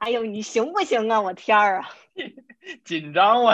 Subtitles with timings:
[0.00, 1.20] 哎呦，你行不行啊？
[1.20, 1.90] 我天儿啊！
[2.84, 3.50] 紧张我。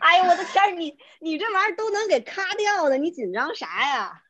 [0.00, 4.22] 哎呦，我的天儿，你你这玩意儿都能给咔掉的，你紧张啥呀？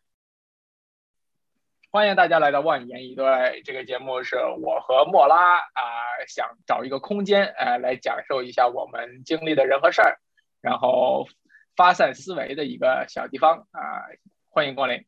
[1.91, 10.21] 欢迎大家来到万言一对，这个节目是我和莫拉啊，想找一个空间，呃，来讲授一下我们经历的人和事儿，
[10.61, 11.27] 然后
[11.75, 14.07] 发散思维的一个小地方啊，
[14.51, 15.05] 欢迎光临。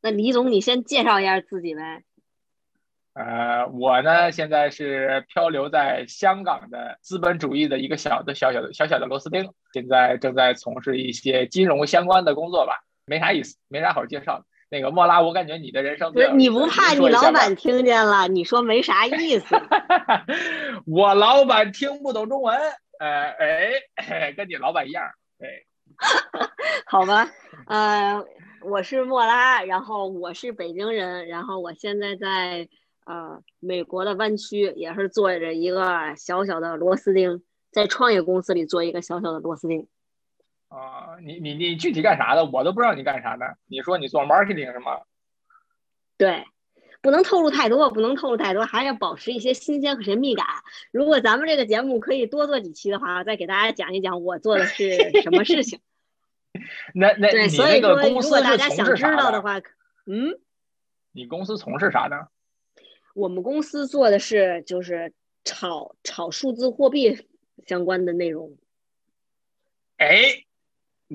[0.00, 2.02] 那李总，你先介绍一下自己呗。
[3.14, 14.46] 呃，我呢现在是漂流在香港的资本主义的一个小的小小的小小的螺丝钉，现在正在从事一些金融相关的工作吧，没啥意思，没啥好介绍的。
[14.70, 18.28] 那个莫拉，我感觉你的人生不是你不怕你老板听见了？
[18.28, 19.54] 你说没啥意思。
[20.86, 22.58] 我老板听不懂中文，
[22.98, 23.36] 呃，
[23.96, 25.04] 哎， 跟你老板一样，
[25.38, 25.66] 对。
[26.88, 27.28] 好吧，
[27.66, 28.24] 呃，
[28.62, 32.66] 我是莫拉，然后我是北京人，然后我现在在。
[33.04, 39.88] 呃，美国的湾区也是做着一个小小的螺丝钉，在创业公司里做一个小小的螺丝钉。
[40.68, 42.44] 啊，你你你具体干啥的？
[42.44, 43.58] 我都不知道你干啥的。
[43.66, 45.00] 你说你做 marketing 是吗？
[46.16, 46.44] 对，
[47.00, 50.46] 不能透露太多，不能透露太多，还要保持一些新鲜和神秘感。
[50.92, 55.80] 如果咱们这个节目可以多做几期的话，再给大家讲一讲我做的是什么事情。
[56.94, 59.58] 那那对，所以说如果大家想知道的话，
[60.06, 60.38] 嗯，
[61.10, 62.28] 你公司从事啥的？
[63.14, 65.12] 我们公司做的是就是
[65.44, 67.26] 炒炒数字货币
[67.66, 68.56] 相关的内容。
[69.98, 70.44] 哎，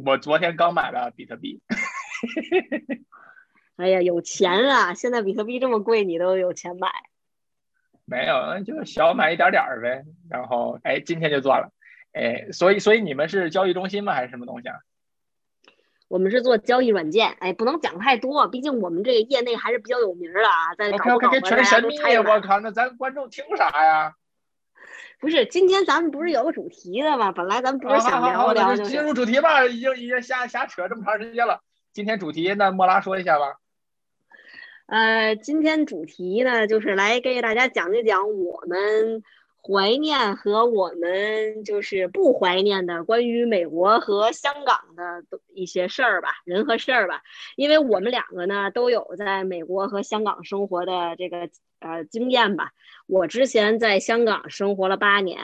[0.05, 1.61] 我昨天刚买了比特币。
[3.77, 4.93] 哎呀，有钱啊！
[4.95, 6.89] 现在比特币这么贵，你都有钱买？
[8.05, 10.03] 没有，就小买一点点儿呗。
[10.29, 11.71] 然后，哎，今天就做了。
[12.13, 14.13] 哎，所以，所以你们是交易中心吗？
[14.13, 14.77] 还是什么东西啊？
[16.07, 20.75] 我们是做交易软件，哎，不能讲太多，毕竟我们这个业内还是比较有名的啊。
[20.77, 24.13] 在搞搞的全神秘，我靠，那咱观众听啥呀？
[25.19, 27.31] 不是，今天咱们不是有个主题的吗？
[27.31, 31.61] 本来咱们不是想聊聊，进入主题吧，已经已经瞎瞎扯这么长时间了。
[31.91, 33.55] 今天主题，那莫拉说一下吧。
[34.85, 39.23] 呃，今天主题呢，就是来给大家讲一讲我们。
[39.67, 47.21] 怀念和我们就是不怀念的关于美国和香港的一些事儿吧，人和事儿吧，
[47.57, 52.71] 因为我们两个呢都有在美国和香港生活的这个呃经验吧。
[53.07, 55.39] 我之前在香港生活了八年，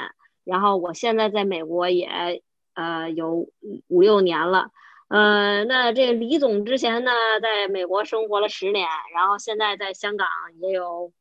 [0.46, 2.42] 然后我现在在美国也
[2.76, 3.50] 呃有
[3.90, 4.70] 五六年了。
[5.10, 10.28] 呃，那这个李总之前呢在美国生活了十年，然后现在在香港
[10.62, 11.12] 也有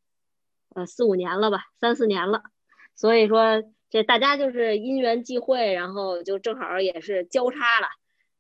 [0.75, 2.45] 呃四五年了吧，三四年了。
[3.03, 7.89] 所以说，这大家就是因缘际会，然后就正好也是交叉了。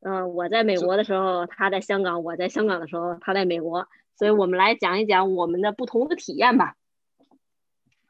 [0.02, 3.88] 嗯，我在美国的时候，他在香港；我在香港的时候，他在美国。
[4.14, 6.76] 所以我们来讲一讲我们的不同的体验吧。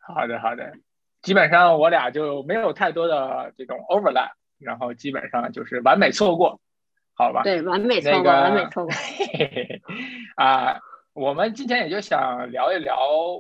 [0.06, 0.74] 好的，好的。
[1.22, 6.60] 基本上我俩就没有太多的这种 overlap，然后基本上就是完美错过，
[7.14, 7.44] 好吧？
[7.44, 8.92] 对，完美错过，完美错过。
[10.36, 10.78] 啊。
[11.14, 12.96] 我们今天也就想聊一聊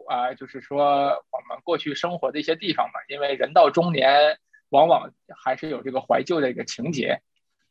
[0.06, 0.84] 啊，就是说
[1.30, 3.00] 我们过去生活的一些地方嘛。
[3.08, 4.36] 因为人到中年，
[4.68, 5.10] 往往
[5.42, 7.22] 还是有这个怀旧的一个情节，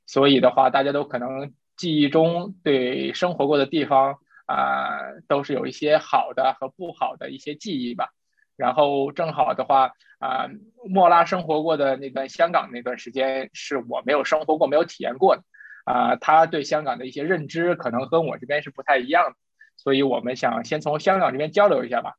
[0.07, 4.17] 所以的话，大家都可能记忆中对生活过的地方
[4.47, 8.09] 啊，都是有一些好的和不好的一些记忆吧。
[8.57, 10.49] 然后正好的话啊，
[10.89, 15.43] 莫拉生活过的那段香港那段时间，是我没有生活过、没有体验过的
[15.85, 16.15] 啊。
[16.15, 19.35] 他对香港的一些认知，可能跟我这边是不太一样的。
[19.81, 22.13] 所以我们想先从香港这边交流一下吧。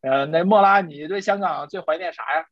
[0.00, 2.46] 呃，那莫拉，你对香港最怀念啥呀？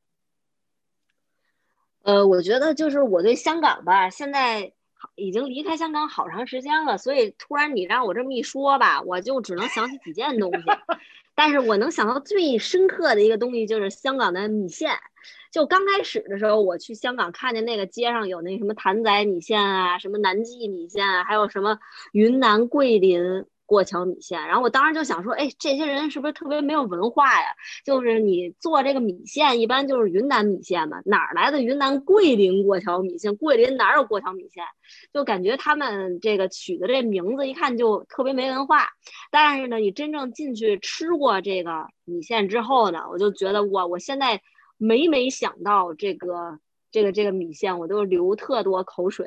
[2.03, 4.73] 呃，我觉得就是我对香港吧，现在
[5.17, 10.65] 已经离开香港好长时间了，所以突然你让我这么一说吧，我就只能想起几件东西。
[11.35, 14.97] 但是我能想到最深刻的一个东西就是香港的米线。
[15.51, 21.79] 就刚开始的时候，我去香港看见那个街上有那什么谭仔米线啊，什么南记米线啊，还有什么
[22.13, 23.45] 云南桂林。
[23.67, 27.49] 过桥米线，然后我当时就想说，哎，这些人是不是特别没有文化呀？
[27.85, 33.35] 就是你做这个米线，一般就是云南米线嘛，哪儿来的云南桂林过桥米线？
[33.37, 34.65] 桂林哪有过桥米线？
[35.13, 38.89] 就感觉他们这个取的这名字，一看就特别没文化。
[39.31, 44.43] 但是呢，你真正进去吃过这个米线之后呢，我就觉得哇，我现在
[44.77, 46.59] 每每想到这个
[46.91, 49.27] 这个这个米线，我都流特多口水。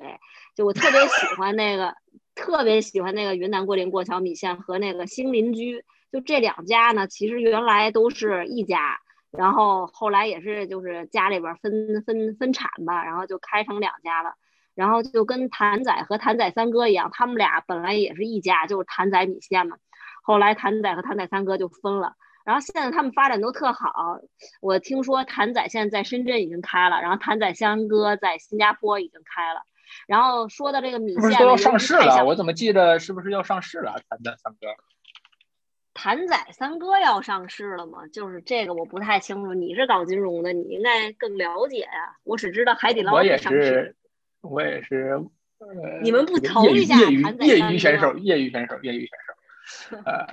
[0.55, 1.95] 就我特别喜欢那个。
[2.37, 8.99] 特别喜欢那个云南桂林过桥米线和那个新邻居，就这两家呢，其实原来都是一家，
[9.31, 14.35] 然后后来也是就是家里边分分分产吧，然后就开成两家了，
[14.75, 19.77] 然后就跟谭仔和谭仔三哥一样，他们俩本来也是一家，就是谭仔米线嘛，
[20.21, 22.13] 后来谭仔和谭仔三哥就分了，
[22.45, 24.19] 然后现在他们发展都特好，
[24.61, 29.61] 我听说谭仔现在在深圳已经开了，然后谭仔香哥在新加坡已经开了。
[30.07, 32.25] 然后说到这个米线，不是都要上市了？
[32.25, 33.99] 我怎么记得是不是要上市了？
[34.09, 34.67] 谭仔三哥，
[35.93, 38.07] 谭仔三哥要上市了吗？
[38.07, 39.53] 就是这个我不太清楚。
[39.53, 42.15] 你是搞金融的，你应该更了解呀。
[42.23, 43.95] 我只知道海底捞也上市。
[44.41, 45.19] 我也是。
[46.03, 48.13] 你们不投一下业余业余选手？
[48.17, 49.97] 业余选手，业余选手。
[50.05, 50.27] 呃，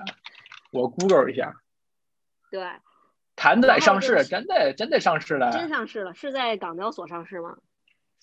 [0.70, 1.54] 我 Google 一下。
[2.50, 2.62] 对。
[3.34, 5.50] 谭仔上市，真的真的上市了。
[5.50, 7.56] 真上市了，是在港交所上市吗？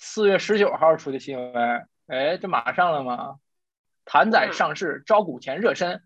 [0.03, 3.35] 四月十九号出的新闻，哎，这马上了吗？
[4.03, 6.01] 谭仔上市招股前热身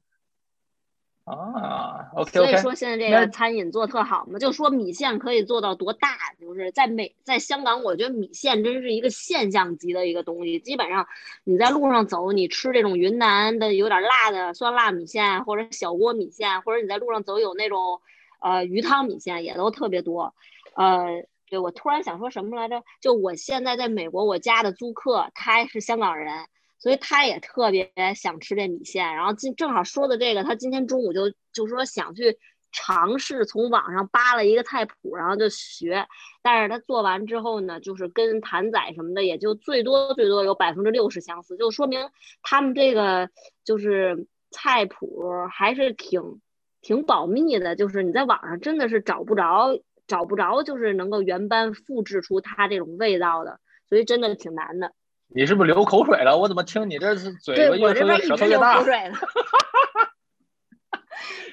[1.24, 2.32] 啊，OK OK。
[2.32, 10.60] 所以说现在这个餐饮做特好嘛，就说米线可以做到多大，就是在美在香港，我觉得米线真是一个现象级的一个东西。
[10.60, 11.08] 基本上
[11.46, 18.02] 你在路上走，你吃这种云南的有点辣的酸辣米线，或者小锅米线，或者你在路上走有那种
[18.42, 20.36] 呃鱼汤米线，也都特别多，
[20.76, 21.26] 呃。
[21.58, 22.84] 我突然想说什么来着？
[23.02, 26.46] 就我现在在美国，我家的租客他是香港人，
[26.80, 29.16] 所以他也特别想吃这米线。
[29.16, 32.38] 然后今正好说的这个，他今天中午就就说想去
[32.72, 36.06] 尝试从网上扒了一个菜谱，然后就学。
[36.42, 42.10] 但是他做完之后呢，就是跟谭仔什么的也就最多最多有百分之六十相似，就说明
[42.42, 43.30] 他们这个
[43.64, 46.42] 就是菜谱还是挺
[46.82, 49.76] 挺保密的，就是你在网上真的是找不着。
[50.08, 53.60] 找不着，就是能够原班复制出它这种味道的，
[53.90, 54.94] 所以真的挺难的。
[55.28, 56.38] 你是不是流口水了？
[56.38, 58.84] 我怎么听你这是嘴巴越说舌头越大？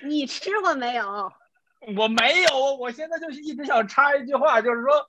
[0.05, 1.33] 你吃过没有？
[1.97, 5.07] 我没有，我现在就是一直想插一句话，就是说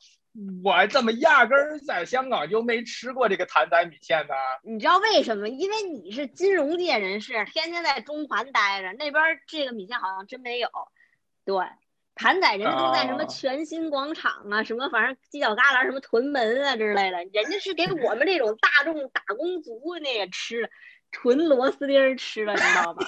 [0.63, 4.33] 我怎么压根儿在香港就没吃过这个谭仔米线呢？
[4.63, 5.49] 你知道为什么？
[5.49, 10.69] 因为你是金融界人士，天天在中环待着，那边这个米线好像真没有。
[11.45, 11.55] 对。
[12.15, 20.69] 谭仔人家都在什么全新广场啊，什么反正犄角旮旯，什么屯门啊之类的，人家是给我们这种大众打工族那个吃的，
[21.11, 23.05] 纯螺丝钉吃的，你知道吧？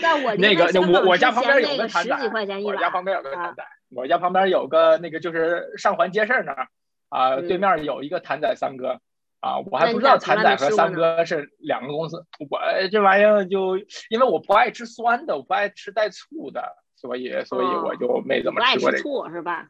[0.00, 2.30] 在我 那个我我家旁边有个谭仔，
[2.64, 3.64] 我家旁边有个谭仔，
[3.96, 6.68] 我家旁边有个那个就是上环街市那儿
[7.08, 9.00] 啊，对面有一个谭仔三哥
[9.40, 12.60] 啊，我还不知道谭仔和三哥是两个公司，我
[12.92, 13.78] 这玩意儿就
[14.10, 16.76] 因为我不爱吃酸的，我不爱吃带醋的。
[17.00, 19.68] 所以，所以我就没怎么吃过这个，是吧？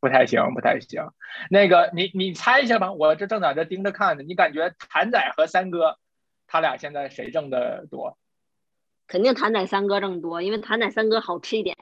[0.00, 1.08] 不太行，不太行。
[1.48, 4.24] 那个，你你猜一下吧，我这正在这盯着看呢。
[4.24, 5.98] 你感觉谭仔和三哥，
[6.48, 8.18] 他俩现在谁挣的多？
[9.06, 11.76] 肯定谭仔三哥挣多，因为谭仔三哥好吃一点。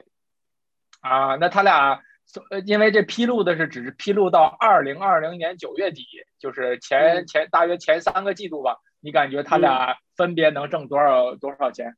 [1.01, 2.03] 啊，那他俩，
[2.51, 6.03] 呃，因为这披露的是只是披露到二零二零年九月底，
[6.37, 8.77] 就是前前大约前三个季度吧。
[8.99, 11.95] 你感觉他俩分别能挣多少多少钱？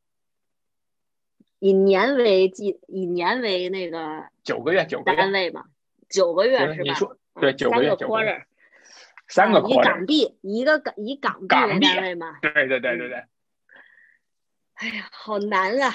[1.61, 5.65] 以年为计，以年为那个九个月，九个月单位嘛，
[6.09, 6.81] 九个月是吧？
[6.81, 8.43] 你说对，九个月，九个月，
[9.27, 12.39] 三个以港币，一个港以港币为单位嘛？
[12.41, 13.23] 对对对对对。
[14.73, 15.93] 哎呀，好难啊！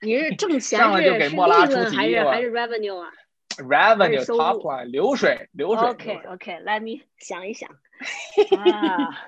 [0.00, 3.12] 你是挣钱是是利润还是还是 revenue 啊
[3.58, 5.86] ？revenue top line 流水流水。
[5.90, 7.68] OK OK，Let me 想一想
[8.58, 9.22] 啊，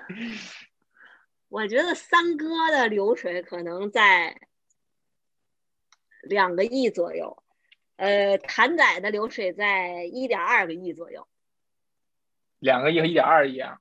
[1.49, 4.35] 我觉得三哥的流水可能在。
[6.21, 7.41] 两个亿左右，
[7.95, 11.27] 呃，谭仔的流水在一点二个亿左右，
[12.59, 13.79] 两个亿和一点二亿啊，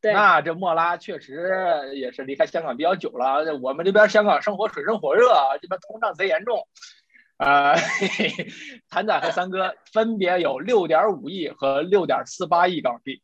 [0.00, 3.56] 对，那这莫拉确实也是离开香港比较久了。
[3.62, 6.66] 我们这边香港生活水深火热啊，这边通胀贼严重，
[7.36, 7.74] 呃，
[8.88, 13.22] 谭仔和三哥分别有六点五亿和六点四八亿港币。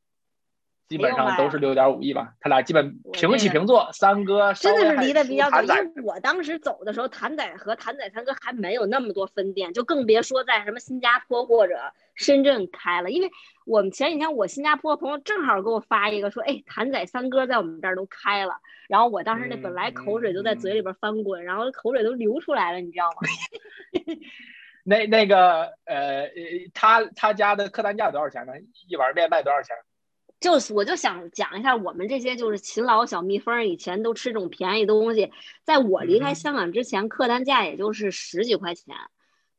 [0.92, 3.90] 基本上都是六点五亿吧，他俩基本平起平坐。
[3.94, 11.74] 三哥真的是离得比较远，因为我当时走的时候，谭仔和谭仔三哥还没有那么多分店，就更别说在什么新加坡或者
[12.14, 13.10] 深圳开了。
[13.10, 13.30] 因为
[13.64, 18.52] 我们前几天我新加坡朋友正好给我发一个说，哎，谭仔三哥在我们这儿都开了。
[18.86, 23.16] 然后我当时那本来口水就在嘴里边翻滚，然后口水都流出来了，你知道吗？
[24.84, 26.28] 那那个呃，
[26.74, 28.52] 他他家的客单价多少钱呢？
[28.88, 29.76] 一碗面卖多少钱？
[30.42, 35.32] 就是我就想讲一下，我们这些就是勤劳小蜜蜂，以前都吃这种便宜东西。
[35.64, 38.94] 在我离开香港之前，客单价也就是十几块钱。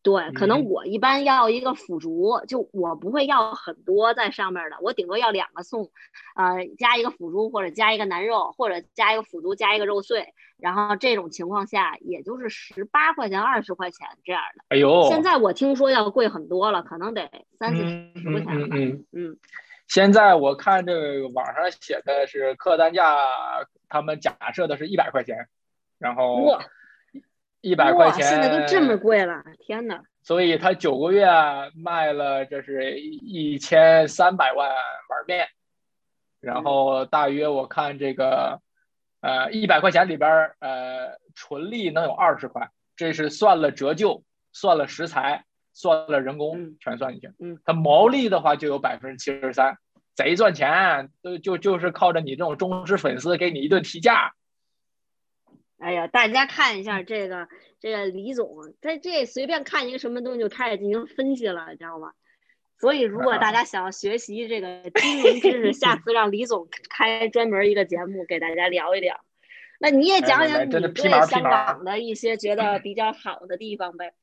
[0.04, 5.90] 对，可能我一般要一个腐竹，就我不会要很多在上面的，我顶多要两个送，
[6.36, 10.34] 呃，加一个腐竹或者加一个南肉，或者加一个腐竹加一个肉碎。
[10.60, 14.66] 然后这种情况下，也就是十八块钱、二十块钱这样的。
[14.68, 18.68] 哎呦，现在我听说要贵很多了，可能得三四十块钱了。
[18.72, 19.38] 嗯嗯。
[19.88, 23.18] 现在我看这个网上写的是客单价，
[23.90, 25.48] 他们假设的是一百块钱，
[26.00, 26.60] 然后
[27.62, 30.02] 一百块钱，现在都这么贵了，天哪！
[30.24, 31.28] 所以他九个月
[31.76, 35.48] 卖了，这是一千三百万碗面，
[36.40, 38.62] 然后大约我看这个，
[39.20, 44.24] 呃，一百块钱里边呃，纯利能有二十块，这是算了折旧，
[44.54, 47.36] 算了食材，算了人工，全算进去。
[47.40, 49.78] 嗯，它毛利的话就有百分之七十三，
[50.16, 54.34] 贼赚钱，就就就是靠着你这种忠实粉丝给你一顿提价。
[55.80, 57.48] 哎呀，大家看一下这个
[57.80, 62.14] 这个李总，他这随便看一个什么东西就开始进行分析了，你知道吗？
[62.80, 69.24] 所以如果大家想要学习这个金融知识，下次让李总开专门一个节目给大家聊一聊。
[69.80, 74.14] 那你也讲讲你对香港的一些觉得比较好的地方呗。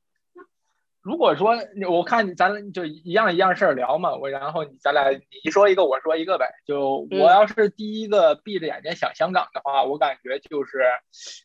[1.01, 1.57] 如果说
[1.89, 6.45] 我看咱就一样一样事儿聊嘛，我然后你咱俩你说一个我说一个呗。
[6.65, 10.83] 就我要是第一个闭着眼睛想香港的话，我感觉就是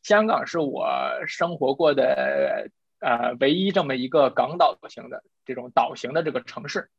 [0.03, 0.87] 香港是我
[1.27, 2.69] 生活过的
[3.01, 6.91] 呃唯一这么一个港岛型的这种岛型的这个城市，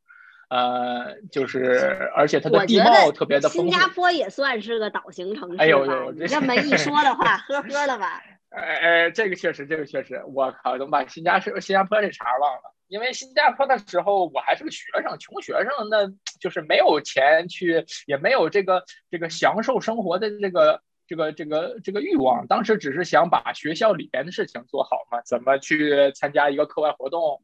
[0.48, 3.70] 呃，就是而且它的地貌特别的丰富。
[3.70, 5.62] 新加坡也算是个岛型城市吧？
[5.62, 8.20] 哎呦呦，这么一说的话，呵呵了吧？
[8.50, 12.74] 哎哎，这个确实，这个确实，我靠，怎么把新加坡新加坡这茬忘了？
[12.88, 16.08] 因为新加坡的时候我还是个学生，穷学生，那
[16.40, 22.46] 就是没有钱去，也没有这个这个享受生活的这个这个这个这个欲望。
[22.46, 27.42] 当时只是想把学校里边的事情做好嘛，怎么去参加一个课外活动，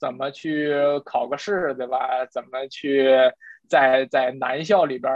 [0.00, 2.24] 怎么去考个试，对吧？
[2.30, 3.14] 怎么去
[3.68, 5.12] 在在男校里边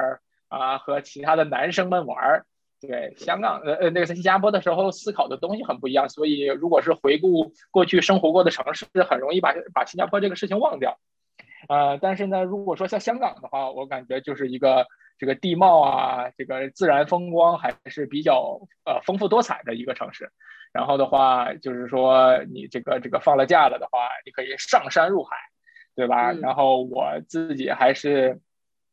[0.48, 2.44] 啊和其他的男生们玩儿？
[2.80, 10.98] 对香港呃呃那个在新加坡的时候思考的东西很不一样，所以如果是回顾过去生活过的城市，很容易把把新加坡这个事情忘掉。
[11.68, 14.86] 呃，但是呢，如果说像香港的话，我感觉就是一个
[15.18, 20.30] 这个地貌啊，这个自然风光还是比较呃丰富多彩的一个城市。
[20.72, 25.36] 然后的话，就是说你这个这个放了假了的话，你可以上山入海，
[25.94, 26.32] 对吧？
[26.32, 28.40] 然后我自己还是。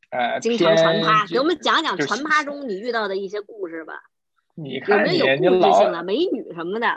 [0.10, 3.94] 呃，经常传趴，给我们讲讲传趴中你遇到的一些故事吧。
[4.56, 6.88] 你看，有没有故事性的美女什么的？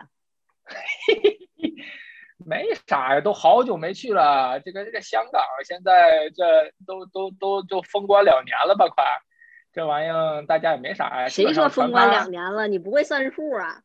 [2.47, 4.61] 没啥呀，都好久没去了。
[4.61, 8.89] 这个这个香港现在这都都都就封关两年了吧？
[8.89, 9.05] 快，
[9.73, 11.29] 这玩意儿大家也没啥。
[11.29, 12.67] 谁说封关两年了？
[12.67, 13.83] 你不会算数啊？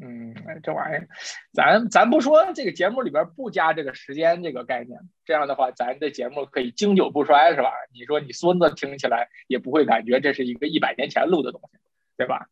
[0.00, 1.06] 嗯，这玩意儿，
[1.52, 7.70] 咱咱不说这个节目里边不加这个时间这个概念，这样的话，咱的节目可以经久不衰，是吧？
[7.92, 11.78] 你说你孙子听起来也不会感觉这是一个一百年前录的东西，
[12.16, 12.46] 对吧？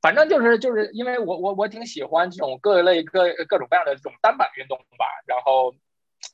[0.02, 5.74] 反正就是就是因为我我我挺喜欢这种各类各各种各样的这种单板运动吧，然后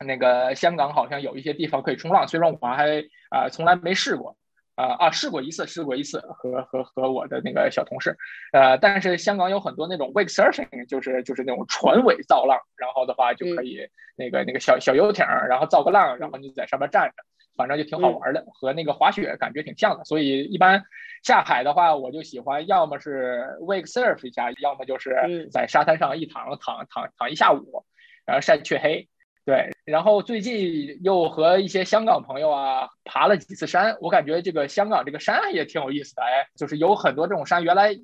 [0.04, 4.36] 那个香港好像有一些地方可以冲浪，虽然我还啊从来没试过。
[4.80, 8.16] 啊啊，试过一次，试过一次，和和和我的那个小同事，
[8.54, 13.80] 呃，但是香港有很多那种 wake surfing，就是就是那种船尾造浪，然后的话就可以
[14.16, 17.16] 那个那个小小游艇，然后造个浪，然后你在上面站着，
[17.58, 20.06] 反正就挺好玩的，和那个滑雪感觉挺像的。
[20.06, 20.82] 所以一般
[21.24, 27.84] 下海的话，我就喜欢要么是 wake surf 一下，要么就是在沙滩上一躺躺躺躺一下午，
[28.26, 29.10] 然后晒黢黑。
[29.46, 36.22] 对，然后最近又和一些香港朋友啊爬了几次山，我感觉这个香港这个山也挺有意思的。
[36.22, 37.96] 哎，就是有很多这种山，原来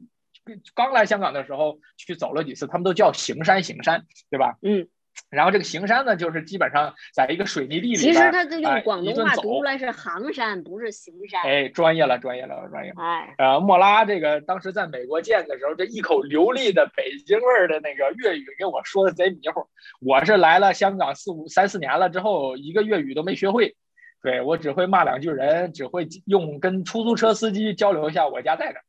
[0.74, 4.58] 刚来香港的时候去走了几次，他们都叫行山行山，对吧？
[4.62, 4.88] 嗯。
[5.29, 7.95] 然后这个行山呢，就是基本上在一个水泥地里。
[7.95, 11.41] 其实他这用广东话读出来是行山，不是行山。
[11.43, 12.93] 哎，专业了，专业了，专业。
[12.95, 19.65] 哎，呃，莫拉这个当时在美国见的时候，这一口流利的北京味儿的那个粤语给我说的贼迷糊。
[20.00, 23.75] 我是来了香港四五三四年了之后，一个粤语都没学会。
[24.22, 28.79] 对我只会骂两句人，只会用跟出租车司机交流一下，我家在哪，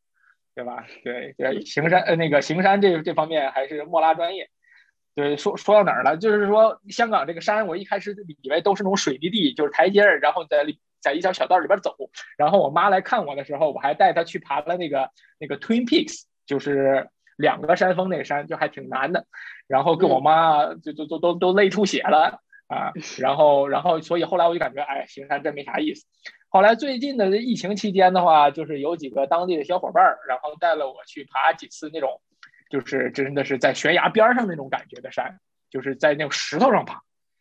[0.54, 0.86] 对吧？
[1.04, 4.48] 对对，行山呃那个行山这这方面还是莫拉专业。
[5.16, 6.18] 对，说说到哪儿了？
[6.18, 11.96] 就是说香港这个山，我一开始以为都是那种水泥地，就是台阶儿，然后在里在一条小道里边走。
[12.36, 17.08] 然后我妈来看我的时候，我还带她去爬了那个那个 Twin Peaks，就是
[17.38, 19.24] 两个山峰那个山，就还挺难的。
[19.66, 22.92] 然后跟我妈就就都都都累出血了啊！
[23.18, 26.04] 然后然后所以后来我就感觉，哎，行山真没啥意思。
[26.50, 32.20] 后来最近的疫情期间的话，就是有几个当地的小伙伴儿，然后带了我去爬几次那种。
[32.78, 35.38] 就是真的是在悬崖边上那种感觉的山，
[35.70, 37.00] 就是在那种石头上爬，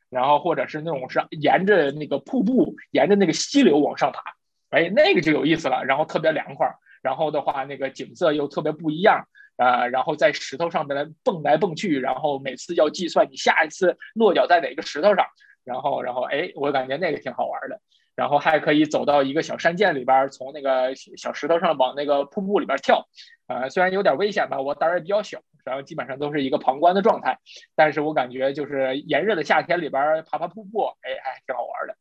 [0.10, 4.22] 然后或者是那种是沿着那个瀑布，沿着那个溪流往上爬，
[4.70, 5.84] 哎，那个就有意思了。
[5.84, 9.28] 然后特别凉快，然后的话那个景色又特别不一样
[9.58, 9.88] 啊。
[9.88, 15.26] 然后在石头上面来蹦来蹦去，然后每次要计算你下一次落脚在哪个石头上，
[15.66, 17.82] 然后然后哎，我感觉那个挺好玩的。
[18.16, 23.08] 然后还可以走到一个小山涧里边，从那个小石头上往那个瀑布里边跳。
[23.48, 27.38] 呃，虽然有点危险吧，我胆儿也比较小，然后基本上都是一个旁观的状态。
[27.76, 31.96] 但是我感觉就是炎热的夏天里边爬爬瀑布，哎，还挺好玩的。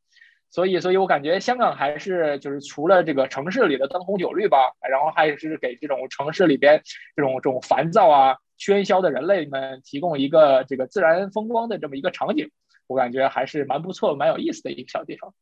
[0.51, 6.81] 所以，所以我感觉香港还是就是除了这个城市里的灯红酒绿吧，然后还是给这种城市里边
[7.17, 12.51] 这种这种烦躁啊、喧嚣的人类们提供一个这个自然风光的这么一个场景。
[12.87, 15.35] 我感觉还是蛮不错、蛮有意思的一个小地方。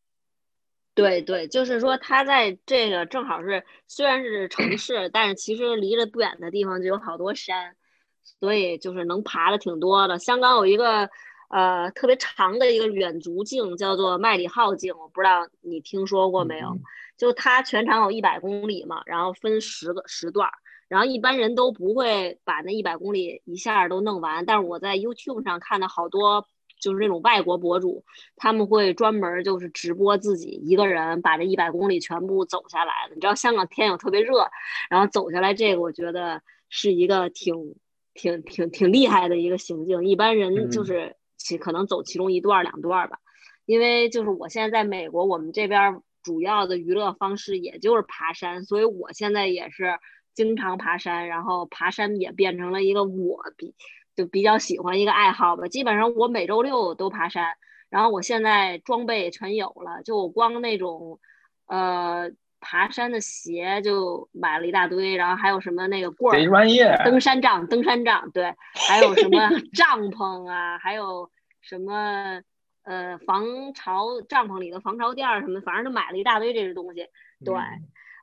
[0.95, 7.75] 对对，就是说它在这个正好是虽然是城 市，但是其实离着不远的地方就有好多山，
[8.23, 10.19] 所以就是能爬的挺多的。
[10.19, 11.09] 香港有一个
[11.49, 16.77] 呃特别长的一个远足径，叫做麦理浩径，我不知道你听说过没有？
[17.17, 20.51] 就它全长有一百公里嘛，然后分十个时段，
[20.89, 26.47] 然后一般人都不会把那一百公里一下都弄完，但是我在 YouTube 上看到好多。
[26.83, 33.15] 就是那种外国博主，他们会专门就是直播自己一个人把这一百公里全部走下来的。
[33.15, 34.51] 你知道香港天又特别热，
[34.91, 37.77] 然后走下来这个，我觉得是一个挺
[38.15, 40.05] 挺挺挺厉害的一个行径。
[40.05, 43.21] 一般人就是其可能走其中一段两段吧，
[43.65, 50.01] 因为就是我现在在美国，我们这边主要的娱乐方式也就是爬山，所以我现在也是
[50.35, 53.77] 经常爬山，然后爬山也变成了一个我比。
[54.15, 57.55] 就比较喜欢一个爱好吧，基本上我每周六都爬山，
[57.89, 61.19] 然后我现在装备全有了，就我光那种，
[61.67, 66.41] 呃，爬山的鞋就买了一大堆，然后还有什么那个棍儿，
[67.05, 68.55] 登山杖，登山杖，对，
[68.89, 72.43] 还有什么帐篷啊，还有什么
[72.85, 77.07] 呃防潮帐篷里的防潮垫儿什么，反正就买了一大堆这些东西，
[77.45, 77.55] 对。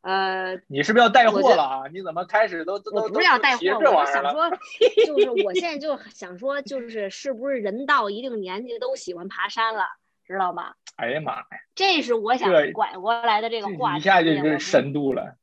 [0.02, 1.88] 呃，你是不是要带货了啊？
[1.92, 4.50] 你怎么开始都都我不是要带货，我是想说，
[5.06, 9.84] 就是我现在就想说，就是是不是人到一定年纪都喜欢爬山了，
[10.26, 10.74] 知道吗？
[10.96, 11.46] 哎呀妈呀！
[11.76, 15.36] 这是我想拐过来的这个话题，一下就是深度了。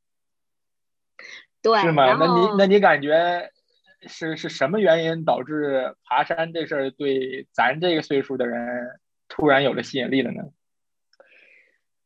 [1.61, 2.15] 对，是吗？
[2.19, 3.51] 那你那你感觉
[4.07, 10.43] 是是什么原因导致爬山这事儿对咱这个岁数的人突然有了吸引力了呢？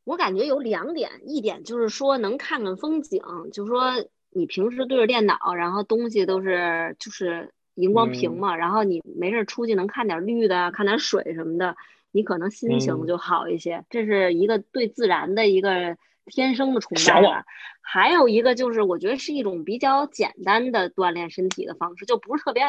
[0.04, 3.22] 我感觉有两点，一点就是说能看看风景，
[3.54, 11.76] 就是说你平时对着电脑，然后东西都是就是荧光屏嘛，然后你没事出去能看点绿的，看点水什么的，
[12.12, 13.86] 你可能心情就好一些。
[13.90, 17.46] 这是一个对自然的一个天生的崇拜吧。
[17.82, 22.64] 还有一个就是我觉得是一种比较简单的锻炼身体的方式，就不是特别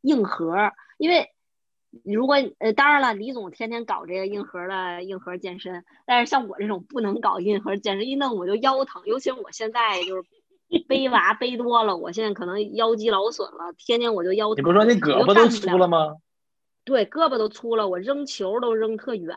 [0.00, 1.30] 硬核，因为。
[2.04, 10.24] 如果呃，当然了，李总天天搞这个硬核的硬核健身，但是像我这种不能搞硬核健身，一弄我就腰疼，尤其是我现在就是
[10.88, 14.56] 背娃背多了，我现在可能腰肌劳损了，天天我就腰疼。
[14.56, 16.16] 你不说你胳膊都粗了吗？
[16.84, 19.36] 对，胳膊都粗了，我扔球都扔特远。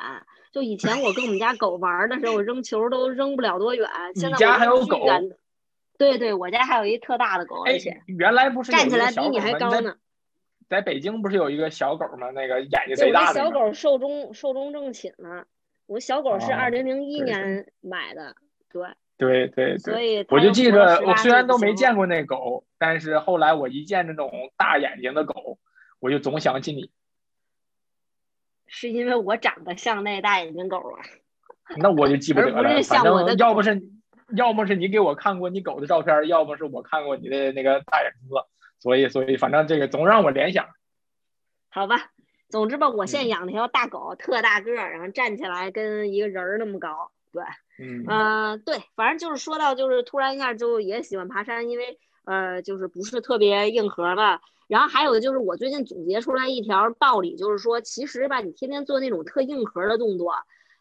[0.51, 3.89] 就以前我跟我们家狗玩的时候，我扔球都扔不了多远。
[4.15, 5.05] 现在家还有狗？
[5.97, 9.95] 对对，我家还有一特大的狗，而且原来不是站起来比你还高呢。
[10.67, 12.31] 在北京不是有一个小狗吗？
[12.31, 13.39] 那个眼睛贼大的。
[13.39, 15.45] 小狗寿终寿终正寝了。
[15.85, 18.35] 我小狗是二零零一年买的，
[18.71, 18.87] 对。
[19.17, 19.77] 对对对。
[19.77, 25.57] 所以我就记着，我虽然都没见过那狗，但是后来我一见那种大眼睛的狗，
[25.99, 26.91] 我就总想起你。
[28.67, 30.99] 是因为我长得像那大眼睛狗啊？
[31.77, 32.81] 那我就记不 得了。
[32.83, 33.81] 反正要不是
[34.35, 38.35] 要么是你给我看过你狗的照片，要么是我看过你的那个大眼睛子。
[38.79, 40.67] 所以，所以，反正这个总让我联想。
[41.69, 42.11] 好吧，
[42.49, 47.11] 总之吧，我现在养了条大狗，特大个儿，然后站起来跟一个人儿那么高。
[47.31, 47.43] 对，
[47.79, 54.39] 嗯，呃，对，反正就是说到，就是突然一下就也喜欢爬山，因为呃，就是不是特别硬核的。
[54.67, 60.33] 然后还有就是，我最近总结出来一条道理，就是说，其实吧，你天天做那种特硬核的动作，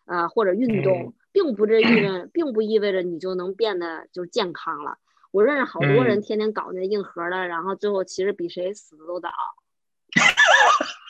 [0.06, 4.98] 呃，或者运动，并不这意味，并不意味着你就能变得就是健康了。
[5.34, 9.28] 我认识好多人，天天搞那硬核的，然后最后其实比谁死的都早。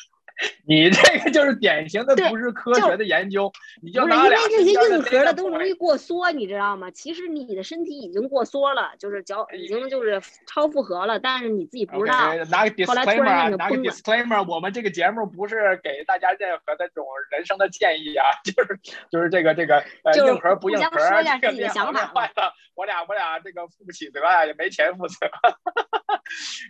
[0.67, 3.53] 你这个就是典型的不是科学的研究，
[3.83, 6.91] 你就拿为这些硬核的都容易过缩，你知道吗？
[6.91, 12.35] 其实你的身体已经过缩了，就是脚已经就是超负荷了，但是你自己不知道。
[12.51, 18.81] 拿个 disclaimer，拿个 disclaimer，我们这个节目不是给大家任何的这种人生的建议啊， 就是
[19.11, 22.53] 就是这个这个呃硬核不硬核，这个别想坏了。
[22.75, 25.15] 我俩我俩这个负不起责啊，也没钱负责。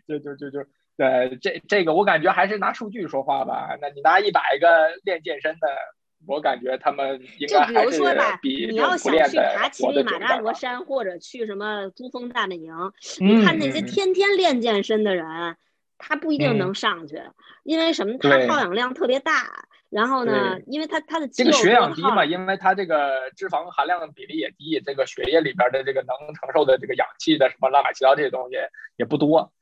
[0.06, 0.66] 就就就就。
[0.96, 3.76] 对，这这个我感觉还是拿数据说话吧。
[3.80, 5.68] 那你拿一百个练健身的，
[6.26, 8.00] 我感觉他们应该还是
[8.40, 12.72] 比你要想去爬乞力马扎罗山或者去什么珠峰大本营，
[13.20, 15.57] 你看那些天天练健身的人，
[15.98, 17.20] 他不一定能上去，
[17.64, 18.16] 因为什么？
[18.18, 19.66] 他耗氧量特别大。
[19.90, 28.57] 然后呢，因为他他的这个血氧低嘛，因为它这个脂肪含量的比例也低，这个血液里边的这个能承受的这个氧气的什么乱七八糟这些东西
[28.96, 29.52] 也不多，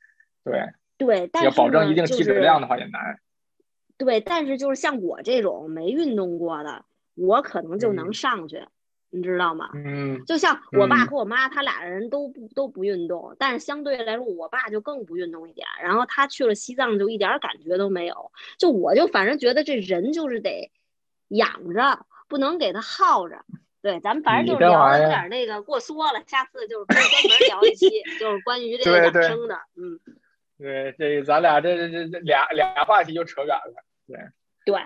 [0.43, 0.59] 对
[1.05, 3.19] 对，要保证一定体脂量的话也难。
[3.99, 6.85] 对，但是就是像我这种没运动过的，
[7.15, 8.67] 我可能就能上去。
[9.15, 9.69] 你知道吗？
[9.75, 15.67] 嗯，就像我爸和我妈，他俩人都不都不运动，但是相对来说，我爸就更不运动一点。
[15.83, 18.33] 然后他去了西藏，就一点感觉都没有。
[18.57, 20.73] 就我就反正觉得这人就是得
[21.29, 23.45] 养着，不能给他耗着。
[23.83, 29.59] 对，咱们反正就是聊有点那个过缩了，下次就是专门聊一期， 就是关于这个养生的。
[29.77, 30.01] 嗯，
[30.59, 33.85] 对，这咱俩这这这俩俩话题就扯远了。
[34.07, 34.19] 对
[34.65, 34.81] 对，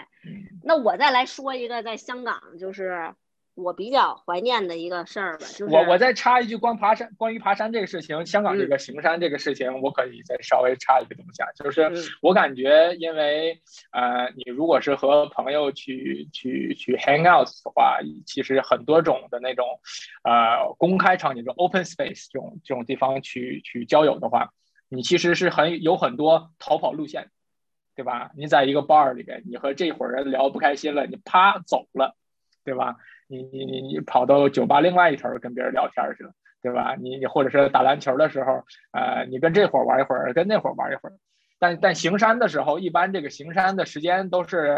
[0.63, 3.15] 那我再来说一个，在香港就是。
[3.59, 13.59] 我比较怀念的一个事儿吧，就是我我再插一句，关爬山关于爬山这个事情，香港这个行山这个事情，我可以再稍微插一个东西啊，就是我感觉，因为
[13.93, 19.65] 呃，你如果是和朋友去去去 hang out 的话，其实很多种的那种
[20.23, 24.51] 呃公开场景，这种 open space 这种这种地方去去交友的话，
[24.89, 27.31] 你其实是很有很多逃跑路线，
[27.95, 28.31] 对吧？
[28.37, 32.17] 你在一个 bar 里边，你和这伙人聊不开心了，你啪走了，
[32.65, 32.97] 对吧？
[33.29, 36.95] 你你你你跑到酒吧另外一头跟别人聊天去了，对吧？
[36.95, 41.15] 你你或者是打篮球的时候，呃，你跟这伙玩一会儿，跟那伙玩一会儿。
[41.59, 44.77] 但但行山的时候，一般这个行山的时间都是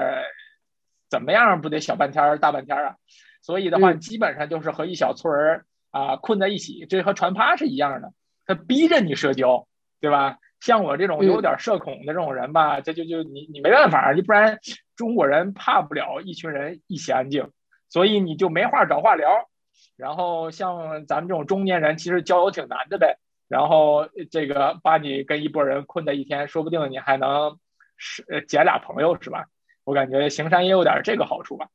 [1.10, 1.60] 怎么样？
[1.60, 2.96] 不得小半天儿大半天儿啊？
[3.42, 8.12] 所以的话，基本上就是和一小撮人啊困在一起，这和传趴是一样的，
[8.46, 9.66] 他逼着你社交，
[10.00, 10.38] 对吧？
[10.60, 14.58] 像我这种有点社恐的这种人吧，这就就你你没办法，你不然
[14.96, 17.50] 中国人怕不了一群人一起安静。
[17.90, 19.48] 所以你就没话找话聊，
[19.96, 23.18] 然后像咱们这种中年人，其实交友挺难的呗。
[23.48, 27.58] 然后这个把你跟一拨人困在一天，说不定你还能
[27.96, 29.46] 是捡俩朋友，是吧？
[29.84, 31.68] 我感觉行山也有点这个好处吧。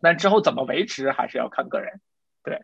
[0.00, 2.00] 但之后怎么维持，还是要看个人。
[2.44, 2.62] 对，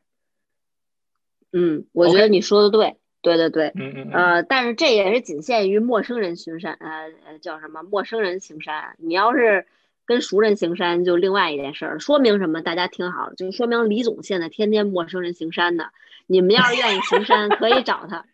[1.51, 7.83] 嗯，我觉得你说的对，对对对，嗯嗯呃，但是这也是仅限于陌生人巡山，呃呃，叫什么？
[7.83, 9.67] 陌生人行山，你要是。
[10.09, 12.63] 跟熟人行山就另外一件事儿，说明什么？
[12.63, 15.91] 大家听好，就说明李总现在天天陌生人行山呢。
[16.27, 18.25] 你们要是愿意行山，可以找他。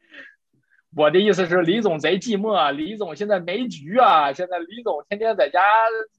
[0.96, 4.32] 我的意思是，李总贼寂寞，李总现在没局啊。
[4.32, 5.60] 现在李总天天在家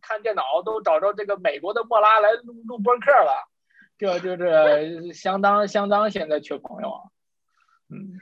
[0.01, 3.47] 看电脑，都找着这个美国的莫拉来录录播客了。
[3.97, 6.99] 这就是相当相当现在缺朋友啊。
[7.89, 8.19] 嗯，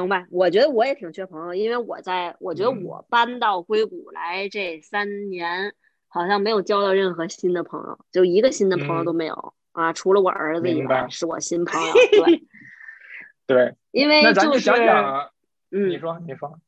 [0.00, 0.26] 明白。
[0.30, 5.74] 我觉得我也挺缺朋友，因为我在我觉得我搬到硅谷来这三年。
[6.14, 9.94] 好像没有交到任何新的朋友，就一个新的朋友都没有啊！
[9.94, 11.94] 除了我儿子以外，是我新朋友。
[12.10, 12.42] 对，
[13.48, 14.70] 对，因为就是，
[15.70, 16.60] 嗯，你说，你说，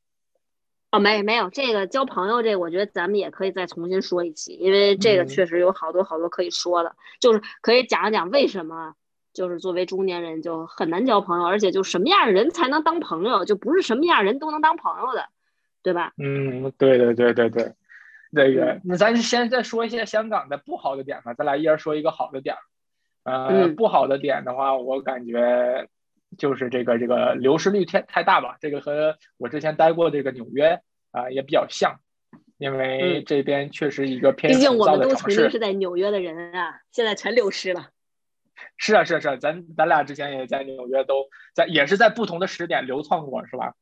[0.93, 8.95] 哦，没没有这个交朋友这，我觉得咱们也可以再重新说一期，因为这个确实有好多好多可以说的，就是可以讲一讲为什么
[9.35, 15.27] 就是作为中年人就很难交朋友，而且就什么样的人才能当朋友，就不是什么样人都能当朋友的，
[15.83, 16.14] 对吧？
[16.16, 17.75] 嗯，对对对对对。
[18.37, 22.57] 这个，那咱先再说一些香港的不好的点吧，咱俩一人说一个好的点。
[23.23, 25.87] 呃，不好的点的话，我感觉
[26.37, 28.57] 就是这个这个流失率太太大吧。
[28.61, 30.81] 这个和我之前待过这个纽约
[31.12, 32.01] 啊也比较像，
[32.59, 37.90] 因为这边确实一个偏毕竟我们都曾经是在纽约的人啊，现在全流失了。
[38.77, 43.75] 是啊是啊是啊，咱咱俩之前也在纽约，都在也是在不同的时点流窜过，是吧？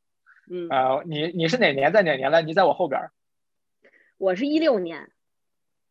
[0.51, 0.69] 嗯。
[0.69, 2.43] 啊，你你是哪年在哪年来？
[2.43, 3.01] 你在我后边。
[4.19, 5.11] 我是一六年，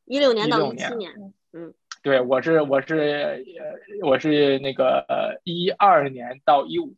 [0.06, 1.12] 一六年到一七年，
[1.52, 6.98] 嗯，对，我是我是呃我是那个一二年到一五年，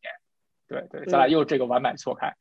[0.67, 2.35] 对对，咱俩又这个完满错开，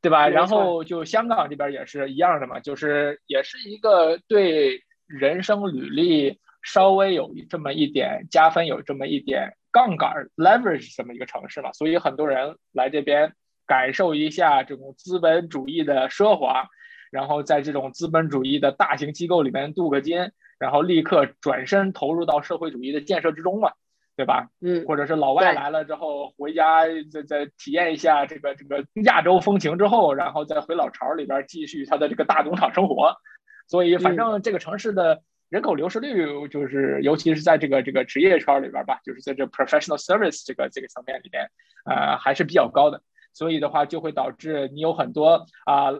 [0.00, 0.28] 对吧？
[0.28, 13.32] 然后就香港这边也是一样的嘛，就是也是一个对人生履历稍微有这么一点加分，有这么一点杠杆 leverage 这么一个城市嘛，所以很多人来这边
[13.66, 16.66] 感受一下这种资本主义的奢华。
[17.12, 23.72] 然后在这种资本主义的大型机构里面镀个金，然后立刻转身投入到社会主义的建设之中嘛，
[24.16, 24.48] 对吧？
[24.60, 33.14] 嗯，或者是老外来了之后回家再再体验一下这个这个亚洲风情之后，然后再回老巢里边继续他的这个大农场生活。
[33.68, 41.48] 所以反正这个城市的人口流失率就是，尤其是在这个这个职业圈里边吧，就是在这 professional service 这个这个层面里边，
[41.84, 43.02] 呃还是比较高的。
[43.32, 45.92] 所以的话就会导致你有很多啊。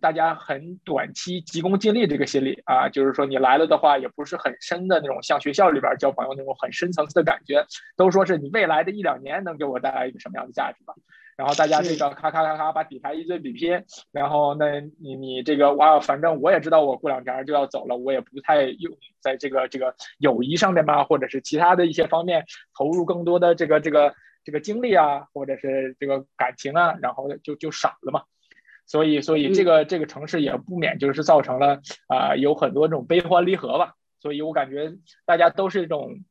[0.00, 7.64] 大家很短期急功近利这个心理啊，就是说你来了的话，也不是很深的那种像学校里边交朋友那种很深层次的感觉，
[7.96, 10.92] 都说是你未来的一两年能给我带来一个什么样的价值吧。
[11.36, 28.22] 然后大家这个咔咔咔咔把底牌一堆比拼，然后那你你这个哇，反正我也知道我过两天就要走了，我也不太用在这个这个友谊上面吧，或者是其他的一些方面投入更多的这个这个这个精力啊，或者是这个感情啊，然后就就少了嘛。
[28.86, 33.92] 所以所以这个这个城市也不免就是造成了啊有很多这种悲欢离合吧。
[34.20, 34.94] 所以我感觉
[35.26, 36.24] 大家都是这种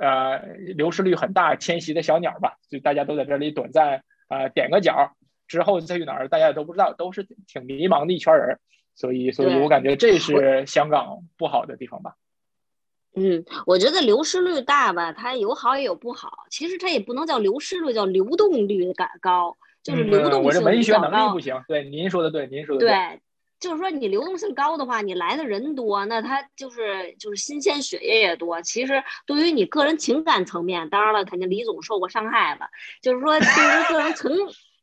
[0.00, 0.38] 呃
[0.76, 4.02] 流失率很大迁徙的小鸟吧，就大家都在这里短暂。
[4.28, 5.12] 啊，点个角
[5.46, 8.58] 之后再去哪儿，大家也都不知道，都是挺迷茫的一圈人，
[8.94, 12.14] 所以，所以我感觉这是香港不好的地方吧。
[13.18, 16.44] 嗯，我觉得流失率大吧，它有好也有不好。
[16.50, 21.64] 其实它也不能叫流失率，叫流动率感高，就是流动性我这文学能力不行。
[21.66, 23.20] 对，您说的对，您说的对。
[23.58, 28.60] 就是说你流动性高的话，你来的人多，那他就是就是新鲜血液也多。
[28.62, 32.68] 其实对于你个人情感层面，当然了，肯定李总受过伤害吧。
[33.00, 34.30] 就是说，对于个人 层。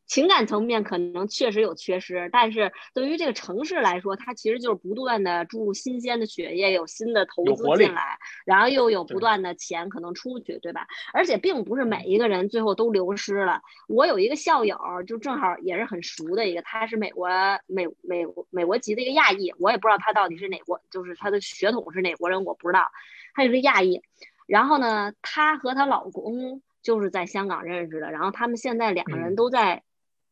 [0.05, 10.85] 情感层面可能确实有缺失，但是对于这个城市来说，它其实就是不断的注入新鲜的血液，有新的投资进来，然后又有不断的钱可能出去，对吧？
[11.13, 13.61] 而且并不是每一个人最后都流失了。
[13.87, 17.27] 我有一个校友，就正好也是很熟的一个，他是美国
[17.65, 22.91] 美美美国籍的一个亚裔，我也不知道他到底是哪国，就是他的血统是哪国人，我不知道，
[23.33, 24.01] 他就是亚裔。
[24.45, 29.81] 然后呢，她和她老公就是在香港认识的，然后他们现在两个人都在。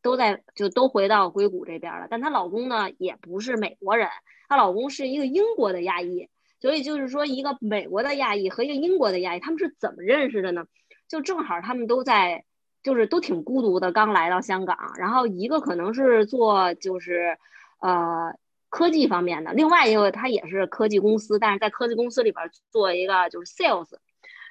[0.02, 4.08] 都在就都回到硅谷这边了，但她老公呢也不是美国人，
[4.48, 6.28] 她老公是一个英国的亚裔，
[6.60, 10.66] 所以就是说一个美国的亚裔和一个英国的亚裔，他们是怎么认识的呢？
[11.08, 12.44] 就正好他们都在，
[12.82, 17.38] 就是都挺孤独的，刚来到香港，然后一个可能是做就是
[17.80, 18.34] 呃
[18.70, 23.90] 科技方面的，另外一个他也是科技公司，但是在科技公司里边做一个就是 sales。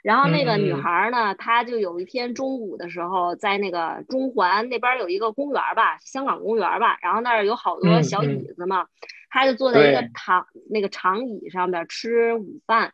[0.04, 8.88] 然后那个女孩呢，她就有一天中午的时候，在那个中环那边有一个公园吧，香港公园吧，然后那儿有好多小椅子嘛，
[9.30, 12.94] 她就坐在一个长那个长椅上边吃午饭，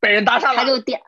[0.00, 1.02] 被人搭讪了，她就点。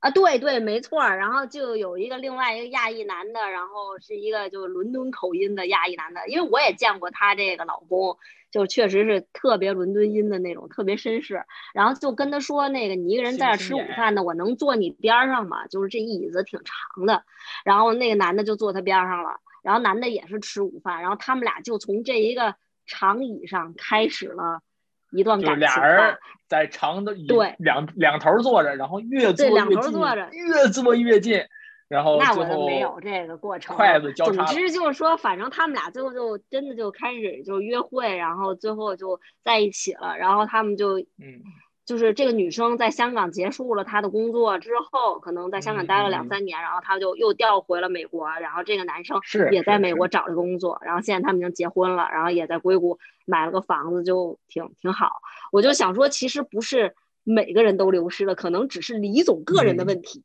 [0.00, 1.18] 啊，对对，没错儿。
[1.18, 8.16] 然后就有一个另外一个亚裔男的，然后是一个就是伦敦口音的亚裔男的，因为我也见过他这个老公，
[8.52, 11.42] 就确实是特别伦敦音的那种，特别绅士。
[11.74, 15.66] 然后就跟他说，那个你一个人在这吃午饭呢，我能坐你边上吗？
[15.66, 17.24] 就是这椅子挺长的。
[17.64, 22.54] 然后那个男的就坐他边上了，然后男的也是吃午饭，然后他们俩就从这一个
[22.86, 24.62] 长椅上开始了。
[25.10, 30.00] 一段感情，俩人在长的对两两头坐着，然后越坐越近，
[30.32, 31.42] 越坐越近，
[31.88, 33.76] 然后那我都没有这个过程。
[33.76, 34.44] 筷子交叉。
[34.44, 41.42] 总之就是说，反正他们俩最后就真的就开始就约会，然后最后就在一起了，然后他们就嗯。
[41.88, 48.28] 就是这个女生在香港结束了她的工作之后，可能在香港待了两三年，然后她就又调回了美国。
[48.40, 49.18] 然后这个男生
[49.50, 55.12] 也在美国找了工作，然后现在他们已经结婚了，然后也在硅谷买了个房子，就挺挺好。
[55.50, 60.22] 我就想说，其实不是每个人都流失了，可能只是李总个人的问题。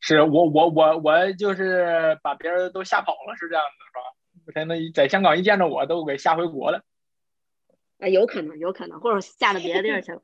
[0.00, 4.52] 是我我我我就是把别人都吓跑了，是这样的，是吧？
[4.54, 6.80] 现在在香港一见着我都给吓回国了。
[7.98, 10.22] 啊，有可能，有可能，或者吓到别的地儿去了。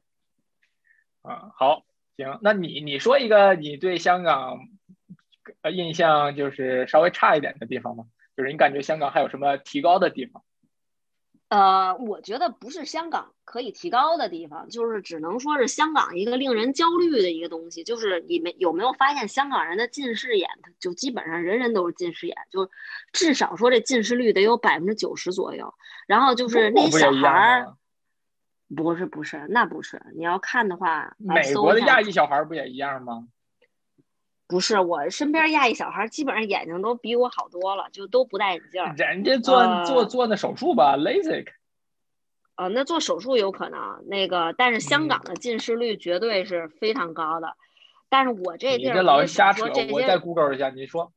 [1.24, 1.84] 啊，好，
[2.18, 4.58] 行，那你你说一个你对香港
[5.62, 8.04] 呃印象就是稍微差一点的地方吗？
[8.36, 10.44] 就是你感觉香港还有什么提高的地方？
[11.48, 17.84] 呃，我觉得不是香港可以提高的地方，就是只能说是香港一个令人焦虑的一个东西。
[17.84, 22.68] 就是你们有没有发现，香港人的近视眼，就基本上人人都是近视眼，就
[23.12, 25.72] 至少说这近视率得有百分之九十左右。
[26.06, 27.76] 然后就是那小孩儿。
[28.74, 30.02] 不是不是，那不是。
[30.14, 33.28] 你要看的话，美国的亚裔小孩不也一样吗？
[34.46, 38.84] 不是，我身边亚裔小孩基本上眼睛都比我好多了，就都不戴眼镜。
[38.96, 41.46] 人家做做做那手术吧，LASIK。
[42.56, 47.56] 呃，那做手术有可能，那个，但是香港的近视率绝对是非常高的。
[48.08, 51.12] 但是我这地儿，你这老瞎扯，我再 Google 一下，你说。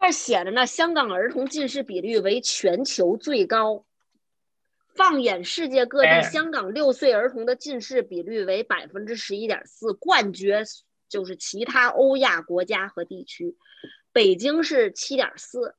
[0.00, 3.84] 这写着呢，香港儿童近视比率为全球最高。
[4.94, 10.62] 放眼世界各地，香港六岁儿童的近视比率为百分之十一点四，冠绝
[11.08, 13.56] 就是其他欧亚国家和地区。
[14.12, 15.74] 北京是七点四，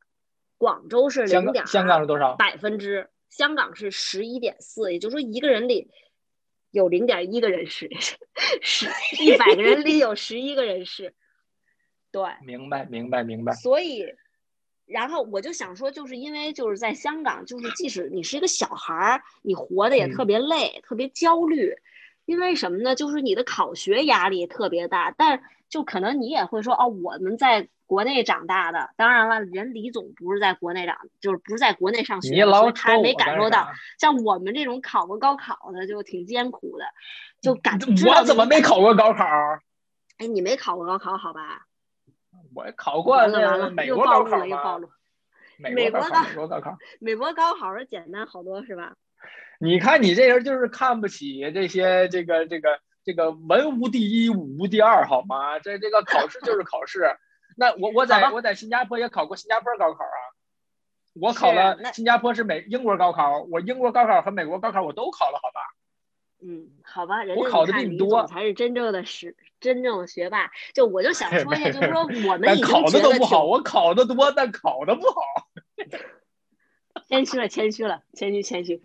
[0.57, 2.35] 广州是零点，香港是多少？
[2.35, 5.91] 百分之香港是十一点四，也就是说一个人里
[6.71, 7.89] 有零点一个人是，
[8.61, 8.87] 十
[9.23, 11.13] 一百个人里有十一个人是。
[12.11, 13.53] 对，明白，明白，明白。
[13.53, 14.05] 所以。
[14.85, 21.75] 然后我就想说，就是因为就是在香港，就是即使你是一个小孩儿，你活的也特别累，特别焦虑，
[22.25, 22.95] 因为什么呢？
[22.95, 25.13] 就是你的考学压力特别大。
[25.17, 27.67] 但就可能你也会说，哦，我们在。
[27.85, 33.69] 国内长大的，当然了，人李总不是在国内长，就是不是在国内上学，你老他没感受到。
[33.99, 36.85] 像我们这种考过高考的，就挺艰苦的，
[37.39, 39.25] 就感我怎么没考过高考？
[40.17, 41.67] 哎，你没考过高考，好吧？
[42.55, 44.79] 我考过完了美国高考吗？
[45.57, 46.77] 美国高考，美国高考。
[46.99, 48.95] 美国高考是简单好多是吧？
[49.59, 55.59] 你看你这人就是看不起这些这个这个这个文无第一武无第二好吗？
[55.59, 57.15] 这这个考试就是考试。
[57.55, 60.19] 那我我在我在新加坡也考过新加坡高考啊，
[61.13, 65.61] 我考了新加坡是美英国高考，我英国高考和美国高考我都考了，好吧？
[66.45, 70.51] 嗯，好吧，人家我考你看李得比你多总才是真正的是真正的学霸。
[70.75, 75.21] 就我就想说一下，就是说我们已经考的都不好，我考的多，但考的不好。
[77.07, 78.83] 谦虚了，谦虚了，谦虚谦虚。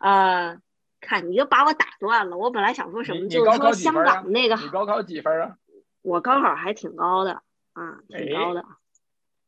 [0.00, 0.58] 呃，
[1.00, 5.56] 看你就把我打断了，我本来想说什么，就是说香港那个，你高考几分啊？
[6.02, 8.64] 我高考还挺高的啊，挺高的。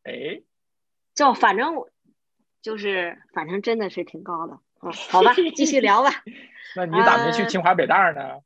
[0.03, 0.43] 哎，
[1.15, 1.89] 就反正我
[2.61, 4.59] 就是反正真的是挺高的。
[4.83, 6.11] 嗯，好吧，继续聊吧。
[6.77, 8.41] 那你咋没去呃清华北大呢？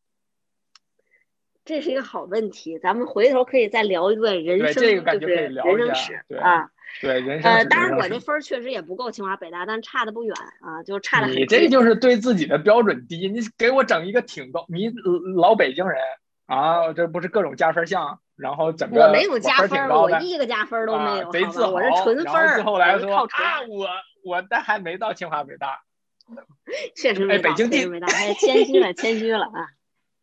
[1.65, 6.71] 这是一个好问题，咱们回头可以再聊一段人生，这个感就是觉可以聊人生一下对史啊。
[7.01, 14.93] 对，人生呃，史当然我这分儿确实也不够清华北大，但差的不远啊，就差的很你这就是对自己的标准低，你给我整一个挺高，你
[15.37, 15.99] 老北京人
[16.47, 23.89] 啊，这不是各种加分项，然后整个我没有加分我一个加分都没有，啊、贼自豪，我是纯分儿，然后最后来说我啊，我
[24.25, 25.83] 我但还没到清华北大，
[26.67, 29.67] 哎确实没到，北京第没到，哎，谦虚了，谦虚了啊，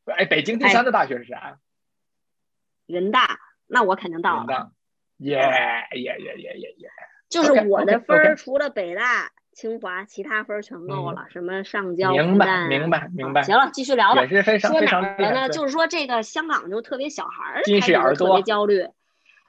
[0.06, 1.58] 哎，北京第哎三的大学是啥？
[2.88, 4.72] 人大，那我肯定到了，人大，
[5.18, 5.38] 耶
[5.94, 6.90] 耶耶耶耶耶，
[7.30, 11.16] 就是我的分儿除了北大、清华，其他分儿全够嗯。
[11.16, 13.42] 了，什么上交、明白明白明白。
[13.42, 14.28] 啊行了，继续聊吧也。
[14.28, 14.60] 是非。
[14.60, 15.50] 常说非哪儿了呢？
[15.50, 18.86] 就是说这个香港就特别小孩儿始特别焦虑，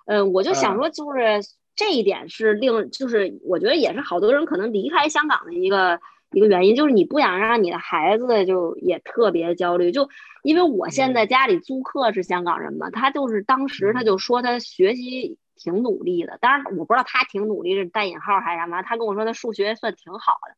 [0.06, 1.40] 嗯，我就想嗯说，就是
[1.74, 6.00] 这一点是令，就是我觉得也是好多人可能离开香港的一个
[6.32, 10.08] 一个原因，就是你不想让你的孩子就也特别焦虑，就
[10.42, 20.56] 因为我现在家里租客是香港人嘛，他就是当时他就说他学习挺努力的，当然我不知道他挺努力是带引号还是干嘛，他跟我说他数学算挺好的，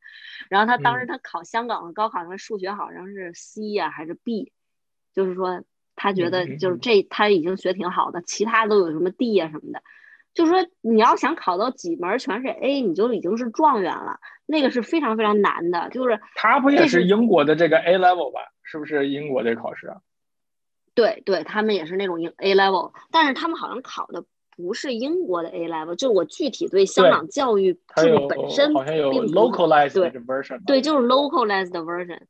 [0.48, 4.52] 然后他当时他考香港的高考上数学好像是 C 呀、还是 B，
[5.12, 5.64] 就是说
[5.96, 9.82] 他觉得就是这他已经学挺好的，其他都有什么 D 呀、什么的。
[10.34, 15.88] 就是说，你要想考到几门全是 A，你就已经是状元了，那个是非常非常难的。
[15.90, 18.40] 就是他不也是是英国的这个 A level 吧？
[18.64, 19.98] 是不是英国这考试啊？
[20.92, 24.24] 对对，他们也是那种英 A level，但是他们好像考的
[24.56, 25.94] 不是英国的 A level。
[25.94, 32.22] 就是我具体对香港教育制度本身好像有 localized version 吧对，就是 localized version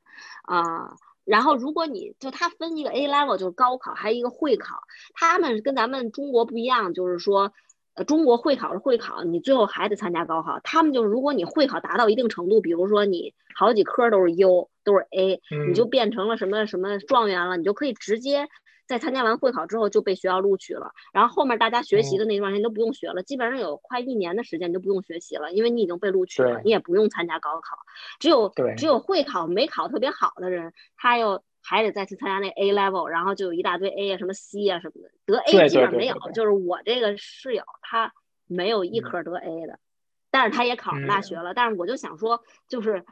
[0.42, 4.82] 啊、然后如果你就它分一个 A level 就是高考，还有一个会考，
[5.14, 7.50] 他们跟咱们中国不一样，就是说。
[7.94, 10.58] 呃，中国会考是会考，你最后还得参加高考。
[10.64, 18.48] 他们就是，如果你会考达到一定程度，比如说你好几科都是优，都是 A，嗯你就变成了什么什么状元了，你就可以直接
[18.86, 20.90] 在参加完会考之后就被学校录取了。
[21.12, 27.78] 然后后面大家学嗯习的那段时间都不用学了，基本上有快一年的时间你都不用学习了，因为你已经被录取了，你也不用参加高考。
[28.18, 38.12] 只有只有会考没考特别好的人，他又还得再去参加那 A level，然后就有一大堆 A 啊什么 C 啊什么的，得 A 对基本上没有就是我这个室友他
[38.46, 39.02] 没有一嗯。
[39.02, 39.78] 科得 A 的，
[40.30, 41.54] 但是他也考上大学了。
[41.54, 43.04] 但是我就想说，就是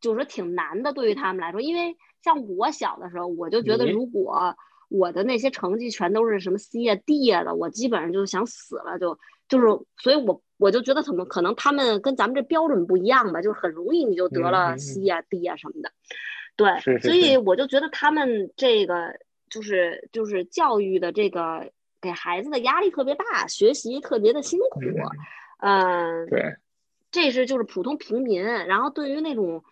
[0.00, 4.56] 就是说挺难的，对于他们来说，因为像我小的时候，我就觉得如果
[4.88, 9.66] 我的那些成绩全都是什么 C 啊 D 啊的，我基本上就想死了，就就是，
[9.98, 14.78] 所以我我就觉得怎么可能他们跟咱们这标准不一样吧，就是很容易你就得了嗯。
[14.78, 15.92] C 啊 D 啊什么的，
[16.56, 24.80] 对，是是所以我就觉得他们这个就是就是教育的这个给孩子的压力特别大，学习特别的辛苦，
[25.58, 26.56] 嗯、对，
[27.10, 29.62] 这是就是普通平民，然后对于那种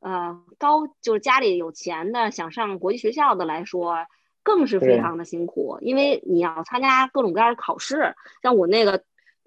[0.00, 3.96] 呃高就是家里有钱的想上国际学校的来说，
[4.42, 8.14] 更是非常的辛苦，因为你要参加各种各样的考试。
[8.42, 9.02] 像我那个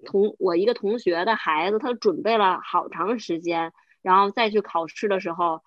[0.06, 5.62] 同我一个同学的孩子，他准备了好长时间，然后再去考试的时候，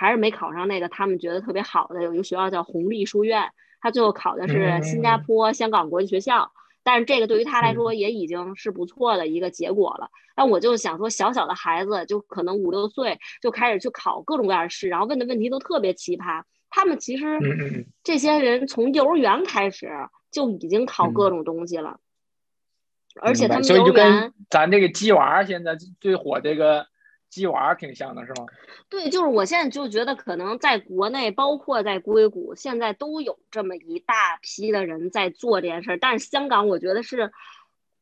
[0.00, 3.50] 还是没考上那个他们觉得特别好的有一个学校叫红利书院，
[3.82, 6.50] 他最后考的是新加坡、香港国际学校。
[6.82, 10.08] 但是这个对于他来说也已经是不错的一个结果了。
[10.34, 16.44] 那我就想说，小小的孩子就可能五六岁就开始去考各种各样的试，然后问的问题都特别奇葩。
[16.70, 17.38] 他们其实
[18.02, 19.90] 这些人从幼儿园开始
[20.30, 22.00] 就已经考各嗯种东西了，
[23.20, 26.86] 而且他们幼儿园咱这个鸡娃现在最火这个
[27.30, 28.46] 鸡娃挺像的，是吗？
[28.88, 35.98] 对，就是我现在就觉得，可能在国内，包括在硅谷，现在都有这么一大批的人在做这件事儿。
[35.98, 37.30] 但是香港，我觉得是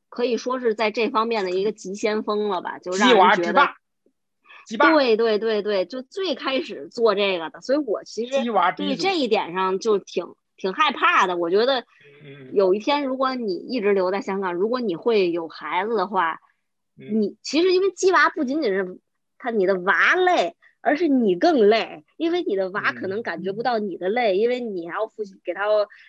[0.08, 3.68] 可以说是在这方面的一个急先锋了吧，就让鸡娃人觉得，
[4.92, 8.32] 对对对对，就最开始做这个的，所以我其实
[8.76, 11.36] 对这一点上就挺挺害怕的。
[11.36, 11.80] 我觉得
[12.24, 16.40] 嗯有一天，如果你一直留在香港，如果你会有孩子的话，
[16.96, 18.98] 嗯你其实因为鸡娃不仅仅是
[19.38, 25.64] 他你的娃累，而是你更累，因为你的娃可能感觉不到你的累，因为你还要复习给他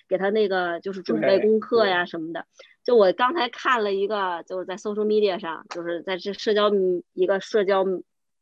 [0.08, 2.46] 给他那个就是准备功课呀什么的。
[2.84, 6.72] 就我刚才看了一个，就是在 social media 上，就是在这社交
[7.14, 7.86] 一个社交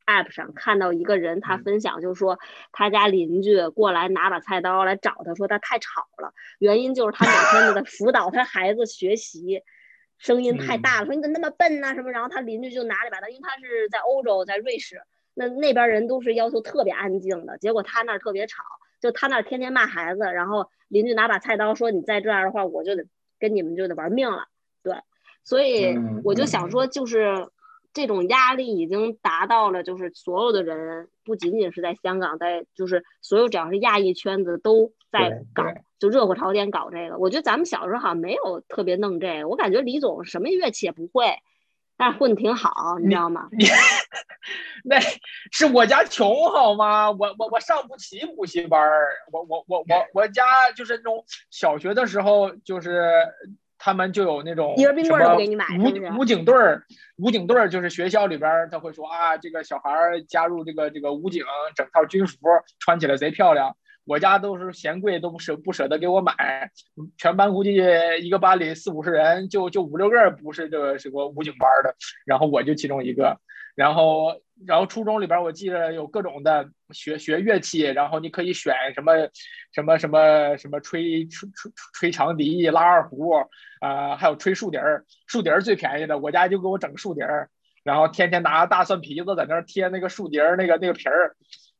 [0.05, 2.39] app 上看到一个人，他嗯分享就是说
[2.71, 9.63] 他家邻居过来拿把菜刀来找他，说他太吵了，原因就是他每天都在辅导他孩子学习。
[10.17, 12.11] 声音太大了，说你怎么那么笨呐、什么？
[12.11, 15.01] 然后他邻居就拿了一把刀，因为他是在欧洲，在瑞士，
[15.33, 18.63] 那那边人都是要求特别安静的，结果他那儿特别吵，
[18.99, 23.05] 就他那儿天天骂孩子，然后邻居拿把菜刀说你再这样的话，我就得
[23.39, 24.47] 跟你们就得玩命了。
[24.83, 24.95] 对，
[25.43, 27.47] 所以嗯我就想说，就是
[27.93, 35.63] 这种压力已经达到了，就是所有的人，不仅仅是在香港，在就是所有只要是亚裔圈子都在搞，
[35.99, 37.17] 就热火朝天搞这个。
[37.17, 41.37] 我觉得咱们小时候好像没有特别弄这个，我感觉李总什么乐器也不会，
[41.97, 43.47] 但是混挺好，你知道吗？
[43.51, 43.65] 你
[44.83, 44.99] 那
[45.51, 47.11] 是我家穷好吗？
[47.11, 50.43] 我我我上不起补习班儿，我我我我我家
[50.75, 53.11] 就是那种小学的时候，就是
[53.77, 55.37] 他们就有那种什么
[56.15, 56.83] 武武警队儿，
[57.17, 61.43] 武警队儿就是学校里边儿他会说啊，这个小孩儿加入这个这个武警，
[61.75, 62.37] 整套军服
[62.79, 63.75] 穿起来贼漂亮。
[64.07, 66.71] 我家都是嫌贵，都不舍不舍得给我买。
[67.17, 67.75] 全班估计
[68.21, 71.93] 一个班里四五十人，就就五六个不是这个什么武警班的，
[72.25, 73.37] 然后我就其中一个。
[73.75, 79.13] 然后，然后初中里边我记得有各种的学学乐器，然后你可以选什么
[79.71, 83.33] 什么什么什么吹吹吹吹长笛、拉二胡，
[83.81, 85.05] 啊、还有吹竖笛儿。
[85.27, 87.49] 竖笛儿最便宜的，我家就给我整竖笛儿，
[87.83, 91.35] 然后天天拿大蒜皮子在那儿贴那个竖笛儿那个那个皮儿。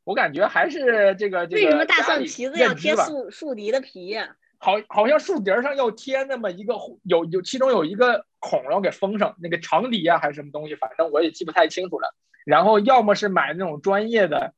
[0.08, 12.14] 我感觉还是这个这个为什么大蒜皮子要贴树树笛的皮呀、好，好像树笛儿上要贴那么一个有有，其中有一个孔然后给封上，那个长笛啊还是什么东西，反正我也记不太清楚了。
[12.46, 14.54] 然后要么是买那种专业的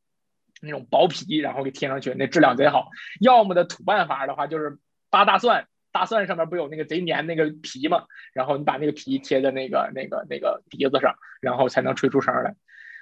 [0.62, 2.84] 那种薄皮，然后给贴上去，那质量贼好；
[3.20, 4.78] 要么的土办法的话，就是
[5.10, 12.54] 扒大蒜，大蒜上面不有那个贼粘那个皮嘛，然后你把那个皮贴在那个那个那个笛子上，然后才能吹出声来。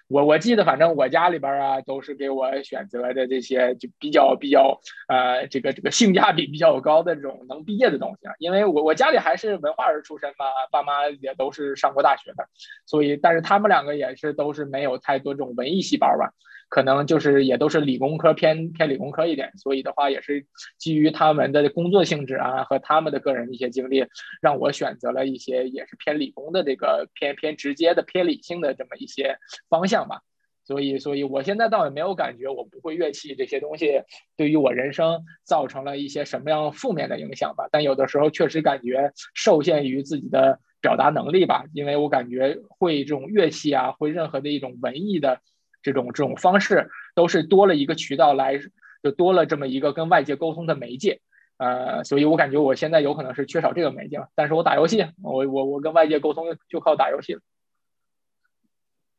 [0.08, 8.32] 我我记得，反正我家里边啊，都是给我选择的这些就比较比较呃，这个这个性价比比较高的这种能毕业的东西啊。
[8.38, 12.48] 因为我我家里还是文化人出身嘛，爸妈也都是上过大学的，
[12.86, 16.32] 所以但是他们两个也是都是没有太多这种文艺细胞吧，
[16.68, 20.46] 可能就是也都是理工科偏偏理工科一点，所以的话也是
[20.78, 24.04] 基于他们的工作性质啊和他们的个人一些经历，
[24.40, 29.38] 让我选择了一些也是偏理工的这个偏偏直接的偏理性的这么一些
[29.68, 30.06] 方向。
[30.08, 30.22] 吧，
[30.64, 34.02] 所以，所以我现在倒也没有感觉我不会乐器这些东西
[34.36, 37.68] 对于我人生造成了一些什么样负面的影响吧。
[37.72, 45.40] 但有的时候确实感觉受限于自己的表达能力吧，因为我感觉会这种乐器啊，会任何的一种文艺的
[45.88, 48.60] 这种这种方式，都是多了一个渠道来，
[49.02, 51.20] 就多了这么一个跟外界沟通的媒介。
[51.56, 54.28] 呃，所以我感觉我现在有可能是缺少这个媒介了。
[54.34, 57.40] 但是我打游戏，我我我跟外界沟通就靠打游戏了。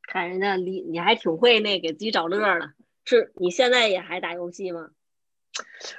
[0.04, 2.72] 看人家你，你还挺会那给自己找乐儿的。
[3.06, 4.90] 是你现在也还打游戏吗？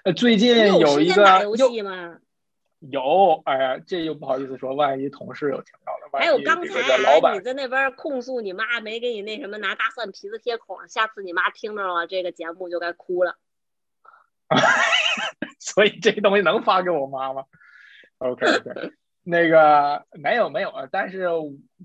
[0.04, 2.18] 呃，最近有一个间打游戏吗？
[2.78, 6.82] 有，哎呀，这又不好意思说，万一同事有听到还有刚才
[7.34, 13.36] 你在那边控诉你妈没给你那什么拿大蒜皮子贴孔，下次你妈听着了这个节目就该哭了。
[15.60, 17.44] 所以这东西能发给我妈吗
[18.18, 18.92] ？OK OK，
[19.22, 21.28] 那个没有没有啊，但是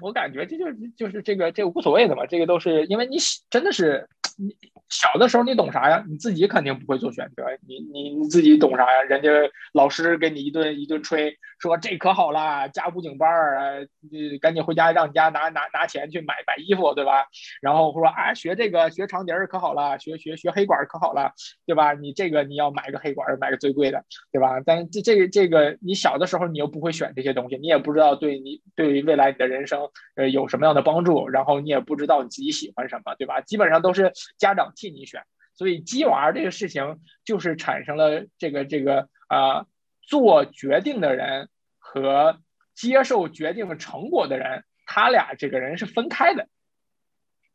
[0.02, 3.18] 我感觉这就是就是这个这个无所谓的嘛，这个都是因为你
[3.50, 4.58] 真的是你
[4.90, 6.04] 小的时候你懂啥呀？
[6.08, 9.04] 你自己肯定不会做选择，你你你自己懂啥呀？
[9.04, 9.30] 人家
[9.74, 17.26] 老师给你一顿一顿吹，说这可好了，加武警班儿，你赶紧回家让你家拿拿拿钱去买买衣服，对吧？
[17.62, 21.32] 然后说啊，学这个学长笛儿可好了，学学学黑管儿可好了，
[21.66, 21.94] 对吧？
[21.94, 24.60] 你这个你要买个黑管儿，买个最贵的，对吧？
[24.66, 33.42] 但这这个这个，你小的时候你又不会选这些东西，你也不知道对你对于未来你的人生呃有什么样的帮助，然后你也不知道你自己喜欢什么，对吧？
[33.42, 39.66] 基本上都是家长替你选，所以鸡娃这个事情就是产生了这个这个啊、
[40.08, 42.40] 做决定的人和
[42.74, 46.48] 接受决定成果的人，他俩这个人是分开的，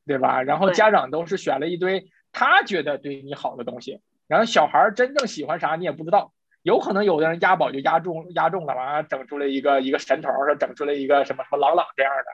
[0.06, 0.42] 对吧？
[0.42, 6.32] 然后家长都是选了一堆他觉得对你好的东西，然后小孩儿真正喜欢啥你也不知道，
[6.62, 12.24] 有可能有的人押宝就押中押中了，完了整出来一个一个神童，说整出来一个什么什么朗朗这样的，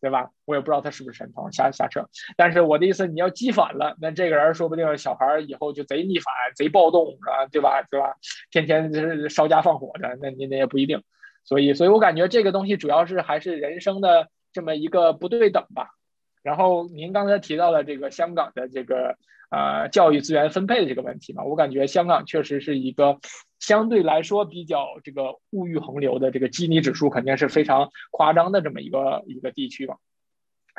[0.00, 0.30] 对吧？
[0.44, 2.06] 我也不知道他是不是神童，瞎瞎扯。
[2.36, 7.82] 但是我的意思，你要激反了，那这个人说不定小孩以后就贼逆反、贼暴动啊，对吧？
[7.90, 8.14] 对吧？
[8.50, 11.02] 天天就是烧家放火的，那你那也不一定。
[11.44, 15.90] 所以，所以我感觉这个东西主要是还是人生的这么一个不对等吧。
[16.44, 19.16] 然后您刚才提到了这个香港的这个
[19.52, 23.18] 呃教育资源分配的这个问题嘛，我感觉香港确实是一个
[23.60, 29.96] 相对来说比较这个物欲横流的这个基尼指数肯定是非常夸张的这么一个一个地区嘛，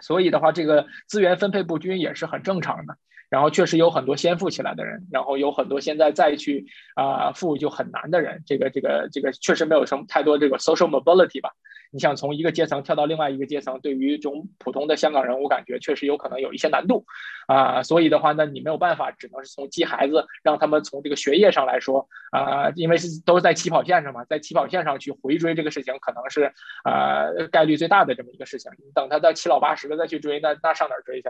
[0.01, 2.97] 所以的话这个资源分配不均也是很正常的。
[3.29, 11.49] 然后确实有很多先富起来的人，然后有很多现在再去啊富就很难的人，这个这个这个确实没有什么太多这个 social mobility 吧。
[11.93, 17.05] 你想从一个阶层跳到另外一个阶层，对于这种普通的香港人，我感觉确实有可能有一些难度，
[17.45, 26.51] 啊，所以的话呢，你没有办法，只能是从激孩子，让他们从这个学业上来说，啊，因为是都是在起跑线上嘛，在起跑线上去回追这个事情，可能是
[26.83, 28.71] 啊概率最大的这么一个事情。
[28.79, 31.29] 你等他到七老八十了再去追，那那上哪儿追去？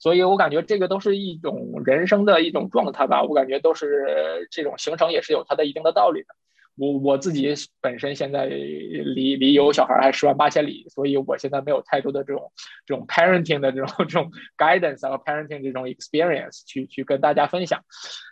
[0.00, 6.28] 所以我感觉这个都是一种人生的一种状态吧，我感觉都是这种形成也是有它的一定的道理的。
[6.76, 12.52] 我我自己本身现在离离有小孩还十万八千里，所以我现在没有太多的这种
[12.84, 17.84] 这种 parenting 的这种这种 guidance 和 parenting 这种 experience 去去跟大家分享，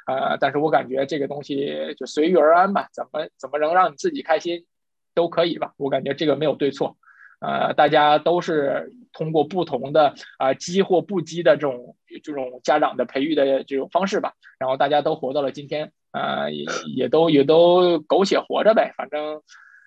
[0.07, 4.67] 呃，但是我感觉这个东西就随遇而安吧，怎么怎么能让你自己开心
[5.15, 6.97] 都可以吧，我感觉这个没有对错，
[7.41, 15.93] 呃，大家都是通过不同的啊激或不激的这种这种家长的培育的这种方式吧，然后大家都活到了今天。
[16.13, 19.43] 啊，也也都也都苟且活着呗，反正，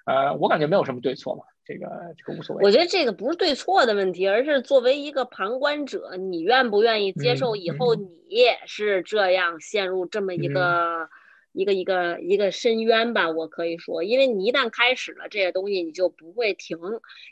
[0.05, 2.65] 呃，我感觉没有什么对错嘛，这个这个无所谓。
[2.65, 11.09] 我觉得这个不是对错的问题，而是作为一个旁观者，你愿不愿意接受以后你也是这样陷入这么一个
[11.53, 13.29] 一个一个一个深渊吧？
[13.29, 16.79] 我可以说，因为你一旦开始了这些东西，你就不会停，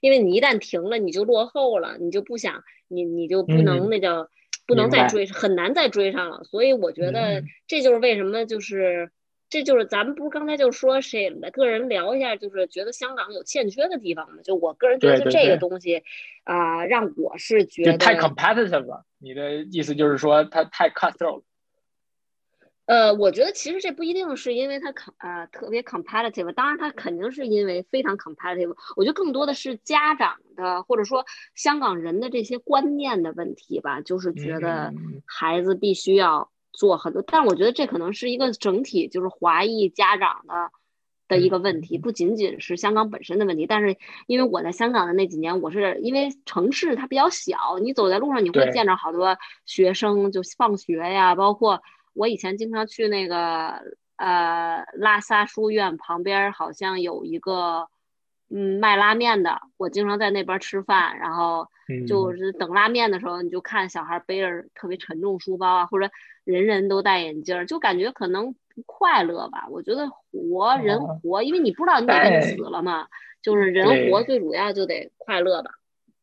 [0.01, 4.29] 因为你一旦停了，你就落后了，你就不想你你就不能那叫。
[4.65, 9.11] 不能再追，很难再追上了，所以我觉得这就是为什么，就是
[9.49, 14.41] 这就是咱们不是刚才就说谁个人聊一下，就是觉得香港有欠缺的地方嘛？
[14.43, 16.03] 就我个人觉得这个东西
[16.43, 19.05] 啊，让我是觉得太 competitive 了。
[19.19, 21.43] 你的意思就是说它太 cutthroat？
[22.85, 28.75] 呃，我觉得其实这不一定是因为它 com 啊特别 competitive，当然它肯定是因为非常 competitive。
[28.97, 31.25] 我觉得更多的是家长的或者说
[31.55, 34.93] 香港人的这些观念的问题吧，就是觉得
[35.25, 37.21] 孩子必须要做很多。
[37.21, 40.69] 但我觉得这可能是一个整体，就是华裔家长的
[41.29, 43.65] 的一个问题，不仅仅是香港本身的问题。
[43.65, 43.95] 但是
[44.27, 51.81] 因为我在香港的那几年，我是因为城市它比较小，你走在路上你会见着好多学生就放学呀，包括。
[52.13, 53.81] 我以前经常去那个
[54.17, 57.87] 呃拉萨书院旁边，好像有一个
[58.49, 61.67] 嗯卖拉面的，我经常在那边吃饭，然后
[62.07, 66.09] 就是等拉面的时候，你就看小孩背着特别沉重书包啊，或者
[66.43, 69.65] 人人都戴眼镜，就感觉可能不快乐吧。
[69.69, 73.07] 我觉得活人活，因为你不知道你哪天死了嘛，
[73.41, 75.71] 就是人活最主要就得快乐吧。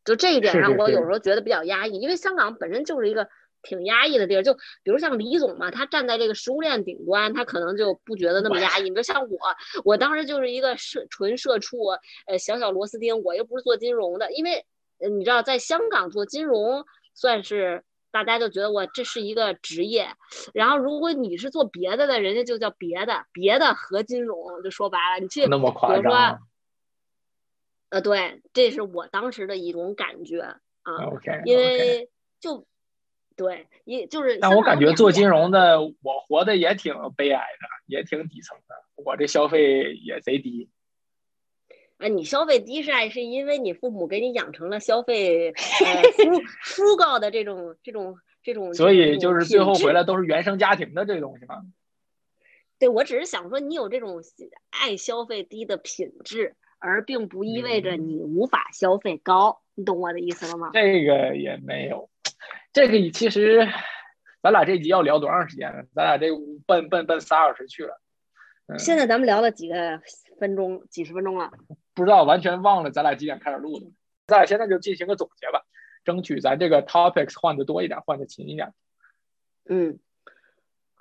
[0.04, 3.28] 就这一点上，我有时候觉得比较压抑，因为香港本身就是一个。
[3.62, 8.88] 挺压抑的地儿，就比如像李总嘛，他站在这个食物链顶端，他可能就不觉得那么压抑。
[8.88, 9.38] 你说像我，
[9.84, 11.78] 我当时就是一个社纯社畜，
[12.26, 14.32] 呃，小小螺丝钉，我又不是做金融的。
[14.32, 14.64] 因为
[14.98, 20.08] 你知道，在香港做金融算是大家就觉得我这是一个职业，
[20.54, 26.38] 然后如果你是做别的的，人家就叫别的别的和金融，就说白了，你去比如说，
[27.90, 30.40] 呃，对，这是我当时的一种感觉
[30.82, 31.04] 啊，
[31.44, 32.08] 因为
[32.40, 32.66] 就。
[33.40, 34.36] 对，也就是。
[34.38, 38.74] 但我感觉做金融的，我活的也挺悲哀的，也挺底层的。
[39.02, 40.68] 我这消费也贼低。
[41.96, 46.02] 啊，你消费低是爱，是因为你父母给你养成了消费呃
[46.66, 48.74] frugal 的这种这种这种。
[48.74, 51.62] 所以就是最后回来都是原生家庭的这东西吗？
[52.78, 54.22] 对，我只是想说，你有这种
[54.68, 59.62] 爱消费低的品质，而并不意味着你无法消费高。
[59.74, 60.72] 你懂我的意思了吗？
[60.74, 62.10] 这个也没有。
[62.72, 63.66] 这个其实，
[64.42, 65.82] 咱俩这集要聊多长时间呢？
[65.92, 66.28] 咱俩这
[66.66, 68.00] 奔奔奔仨小时去了。
[68.78, 70.00] 现在咱们聊了几个
[70.38, 71.50] 分钟，几十分钟了。
[71.94, 73.86] 不知道，完全忘了咱俩几点开始录的。
[74.28, 75.62] 咱俩现在就进行个总结吧，
[76.04, 78.72] 争取咱这个 topics 换的多一点，换的勤一点。
[79.68, 79.98] 嗯，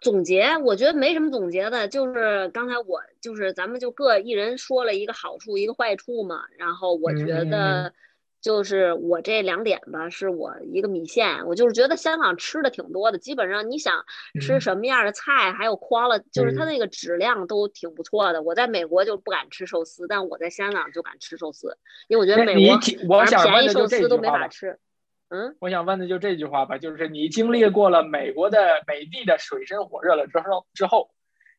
[0.01, 6.45] 总结，我觉得没什么总结的，就是刚才我就是咱们就各一人说了一个好处，一个坏处嘛。
[6.57, 7.93] 然后我觉得。
[8.41, 14.05] 就是我这两点吧，是我一个米线，我就是觉得香港吃的挺多的，基本上你想
[14.39, 18.41] 吃什么样的菜，还有 quality，就是它那个质量都挺不错的。
[18.41, 21.77] 我在美国就不敢吃寿司，但我在香港就敢吃寿司，
[22.07, 22.77] 因为我觉得美国
[23.25, 24.79] 便宜寿司都没法吃。
[25.27, 31.11] 嗯，我想问的就这句话吧，就是你经历过了美国的美帝的水深火热了之后，之后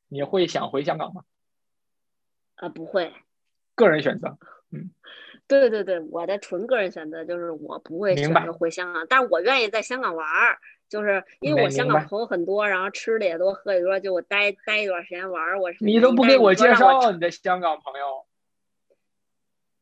[0.09, 1.22] 你会想回香港吗？
[2.57, 3.12] 啊，不会，
[3.74, 4.39] 个人选择，
[4.72, 4.91] 嗯。
[5.59, 15.61] 对对对，我的纯个人选择就是我不会选择回香港，但是我愿意在香港玩儿，就是因为我香港朋友很多，然后吃的也多，喝的多，就我待待一段时间玩儿。
[15.61, 18.24] 我你都不给我介绍你的香港朋友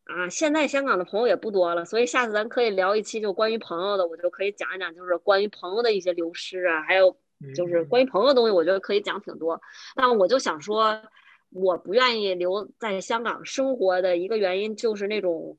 [0.04, 0.30] 啊？
[0.30, 7.14] 现在香港的朋友也不多了，所以下次咱可以聊一期就关于朋友的，我就可以讲一讲，就是关于朋友的一些流失啊，还有
[7.54, 9.60] 就是关于朋友的东西，我觉得可以讲挺多。
[9.96, 10.98] 那我就想说。
[11.50, 15.56] 我不愿意留在香港生活的一个原因就是那种，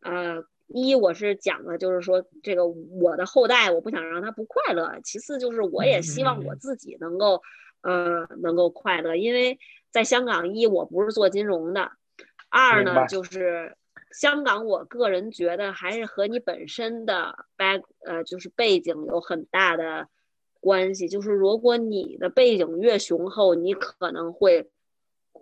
[0.00, 4.98] 呃，一我是讲的，就是说这个我的后代我不想让他不快乐。
[5.04, 7.40] 其次就是我也希望我自己能够，
[7.82, 9.14] 呃，能够快乐。
[9.14, 9.60] 因为
[9.90, 11.92] 在香港，一我不是做金融的，
[12.48, 13.76] 二呢就是
[14.10, 20.08] 香港，我个人觉得还是和你本身的 back 呃就是背景有很大的
[20.58, 21.08] 关系。
[21.08, 24.68] 就是如果你的背景越雄厚，你可能会。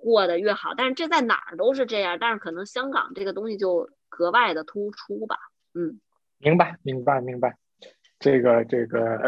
[0.00, 5.36] 过得越好，但是这在哪儿都是这样，但是可能香港这个东西就格外的突出吧。
[5.74, 6.00] 嗯，
[6.38, 7.56] 明白，明白，明白。
[8.18, 9.18] 这个这个，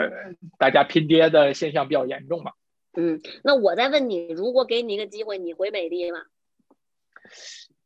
[0.59, 2.53] 大家拼爹的现象比较严重嘛。
[2.95, 6.19] 嗯，那我再问你，如果给你一个机会，你回美的吗？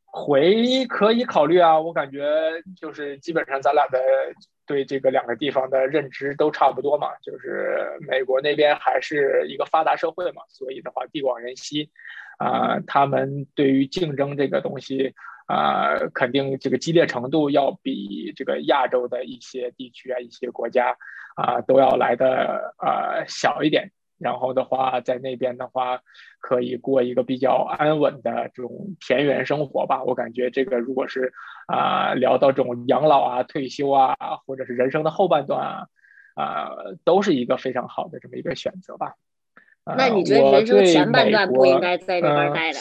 [0.05, 2.25] 回可以考虑啊，我感觉
[2.75, 3.99] 就是基本上咱俩的
[4.65, 11.89] 对这个两个地方的认知都差不多嘛，就是美国那边还是一个发达社会嘛，所以的话地广人稀。
[12.37, 15.13] 啊，他们对于竞争这个东西，
[15.47, 20.95] 啊，肯定这个激烈程度要比这个亚洲的一些地区啊、一些国家
[21.35, 23.91] 啊都要来的呃小一点。
[24.19, 26.01] 然后的话，在那边的话，
[26.39, 30.03] 可以过一个比较安稳的这种田园生活吧。
[30.03, 31.31] 我感觉这个如果是
[31.67, 35.87] 啊聊到这种养老啊、退休啊，或者是人生的后半段啊，
[36.33, 36.71] 啊，
[37.05, 39.13] 都是一个非常好的这么一个选择吧。
[39.95, 42.79] 那你觉得人生前半段不应该在那边待的？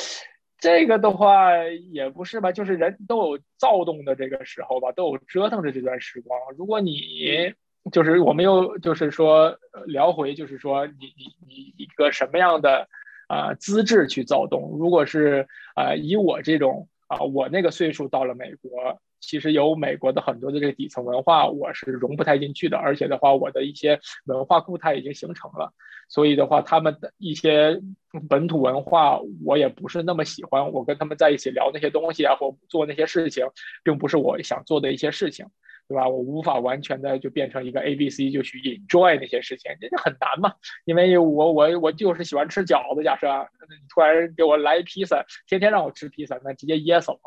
[0.58, 1.52] 这个的话
[1.92, 6.40] 也不是吧，就是人都有躁动的这个时候吧，都有折腾的这段时光。
[6.56, 7.52] 如果你
[7.92, 12.88] 就是我们又就是说聊回，就是说你你你一个什么样的
[13.28, 14.76] 啊资质去躁动？
[14.78, 18.98] 如果是啊以我这种啊我那个岁数到了美国。
[19.20, 22.76] 其实有美国的很多的这个底层文化，我是融不太进去的。
[22.76, 25.72] 而且的话，我的一些文化固态已经形成了，
[26.08, 27.80] 所以的话，他们的一些
[28.28, 30.72] 本土文化我也不是那么喜欢。
[30.72, 33.46] 我跟他们在一起聊那些东西啊，或做那些事情，
[33.82, 35.46] 并不是我想做的一些事情。
[35.88, 36.08] 对吧？
[36.08, 40.54] 我无法完全的就变成一个 A B C 就去 enjoy 那些事情，这就很难嘛。
[40.84, 43.28] 因为我我我就是喜欢吃饺子，假设
[43.68, 47.20] 你突然给我来披萨，天天让我吃披萨，那直接噎死了，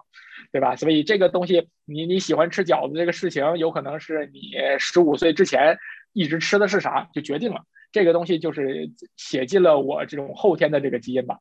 [0.52, 0.76] 对吧？
[0.76, 5.78] 所以这个东西，你你喜欢吃饺子这个事情，有可能是你十五岁之前
[6.12, 7.64] 一直吃的是啥就决定了。
[7.92, 11.40] 这个东西就是写进了我这种后天的这个基因吧。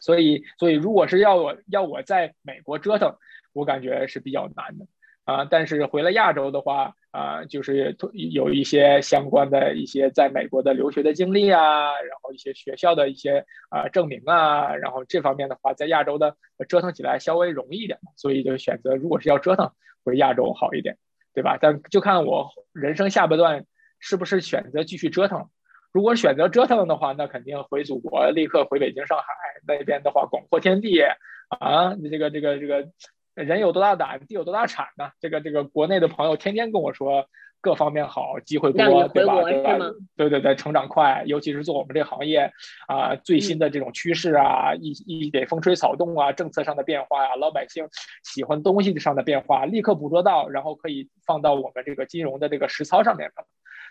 [0.00, 3.16] 所以所以如果是要我要我在美国折腾，
[3.52, 4.86] 我感觉是比较难的。
[5.24, 16.36] 啊，但是回了亚洲的话，啊，就是有一些相关的一些在美国的留学的经历啊，然后一些学校的一些啊证明啊，然后这方面的话，在亚洲的
[16.68, 19.72] 折腾起来稍微容易一点，所以就选择如果是要折腾
[20.04, 20.98] 回亚洲好一点，
[21.32, 21.56] 对吧？
[21.58, 23.64] 但就看我人生下半段
[24.00, 25.48] 是不是选择继续折腾。
[25.90, 29.24] 如果选择折腾的话，那肯定回祖国，立刻回北京、上海
[29.66, 31.00] 那边的话，广阔天地
[31.48, 32.86] 啊，这个这个这个。
[33.34, 35.10] 人有多大胆，地有多大产呢？
[35.20, 37.26] 这个这个国内的朋友天天跟我说，
[37.60, 39.42] 各方面好，机会多，对吧？
[39.42, 39.78] 对吧？
[40.16, 42.52] 对对对，成长快，尤其是做我们这个行业
[42.86, 47.88] 啊，最新的这种趋势啊，一一点风吹草动啊，政策上的变化呀，老百姓
[48.22, 53.30] 喜欢东西上的变化，立刻捕捉到，然后可以放到我们这个金融的这个实操上面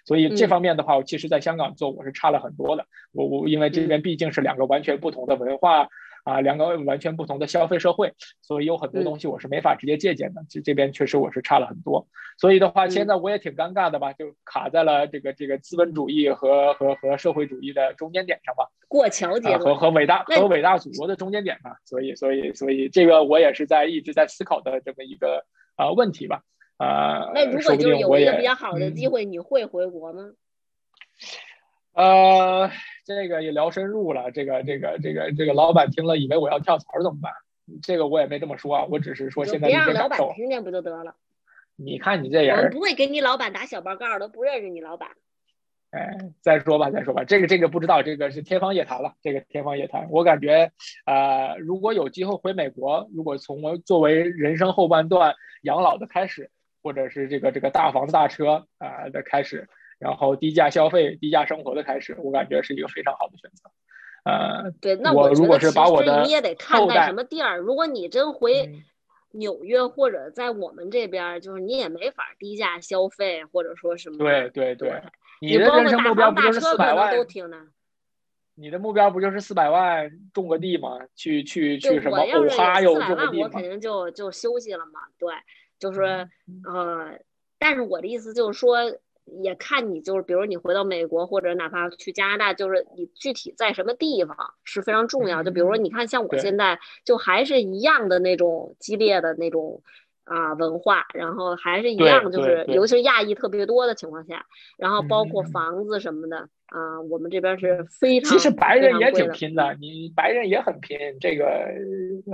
[0.06, 2.86] 所以这方面的话，我其实在香港做我是差了很多的。
[3.12, 5.89] 我我因为这边毕竟是两个完全不同的文化。
[6.24, 10.46] 啊，两个完全不同的消费社会，所以有很多东西我是没法直接借鉴的。
[10.50, 12.08] 这这边确实我是差了很多，
[12.38, 18.70] 所以的话，现在我也挺尴尬的吧，就卡在了这个这个资本主义和和和社会主义的中间点上吧。
[18.88, 25.46] 过桥阶段和和伟大和伟大祖国的中间点嘛，所以所以所以这个我也是在一直在思考的这么一个
[25.76, 26.42] 啊问题吧。
[26.78, 30.32] 啊，那如果就是有一个比较好的机会，你会回国吗？
[31.94, 32.72] 呃，
[33.06, 34.32] 这个也聊深入了。
[34.32, 37.32] 这个、这个、这个、这个，老板听了以为我要跳槽怎么办？
[37.82, 41.16] 这个我也没这么说，我只是说现在别让老板听见不就得了？
[41.76, 45.10] 你看你这人，不会给你老板打小报告，都不认识你老板。
[45.91, 50.08] 哎，再说吧，再说吧，这个这个不知道，这个是天方夜谭了，这个天方夜谭。
[50.10, 50.72] 我感觉，
[51.06, 56.49] 呃，如果有机会回美国，如果从我作为人生后半段养老的开始，
[56.82, 59.70] 或者是这个这个大房子大车啊、的开始，
[60.04, 63.72] 然后低价消费、低价生活的开始，我感觉是一个非常好的选择。
[64.26, 67.58] 呃，对，那我如果是把我的你也得看在什么地儿。
[67.58, 68.84] 如果你真回嗯
[69.32, 74.18] 纽约或者在我们这边儿，就是你也没法低价消费，或者说什么。
[74.18, 75.01] 对对对，
[75.41, 77.24] 你的人生目标不就是四百万都？
[77.24, 77.70] 挺难。
[78.56, 80.99] 你的目标不就是四百万种个地吗？
[81.16, 83.64] 去去去什么我哈又有四百万，种个地吗我肯？
[83.64, 84.99] 定就就休息了嘛。
[85.18, 85.34] 对，
[85.80, 87.20] 就是嗯呃，
[87.58, 88.78] 但是我的意思就是说，
[89.26, 95.44] 也看你就是，比如你回到美国，或者哪怕去加拿大，就是你具体在什么地方是非常重要。
[95.44, 99.82] 就比如说，你看像我现在就还是一样的那种激烈的那种。
[100.26, 104.46] 啊，文化，然后还是一样，就是尤其是亚裔特别多的情况下，
[104.78, 111.46] 然后包括房子什么的，啊，我们这边是非常其实白人也挺拼的，你白人也很拼，这个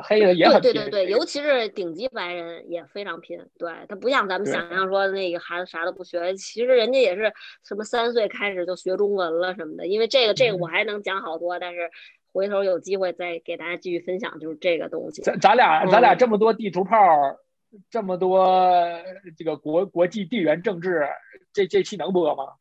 [0.01, 0.71] 黑人也很拼。
[0.71, 7.33] 对对对尤其是顶级白人也非常拼，对他不像咱们想象说那个孩子啥都不学，其实人家也是
[7.65, 9.85] 什么三岁开始就学中文了什么的。
[9.85, 11.89] 因为这个这个我嗯还能讲好多，但是
[12.31, 15.21] 回头有机会再给大家继续分享，就是这个东西。
[15.21, 16.95] 咱咱俩咱俩嗯这么多地图炮，
[17.89, 18.47] 这么多
[19.37, 21.05] 这个国国际地缘政治，
[21.51, 22.53] 这这期能播吗？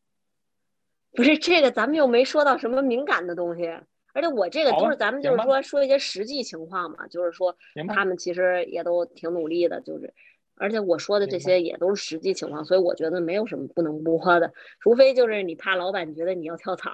[1.15, 3.67] 不是这个，咱们又没说到什么敏感的东西，
[4.15, 7.57] 而且我这个好吧都是咱们就是说说一些实际情况嘛，就是说
[7.89, 10.15] 他们其实也都挺努力的，就是。
[10.61, 16.91] 而且我说的这些也都是实际情况，所以我觉得没有什么不能播的，除非就是你怕老板觉得你要跳槽，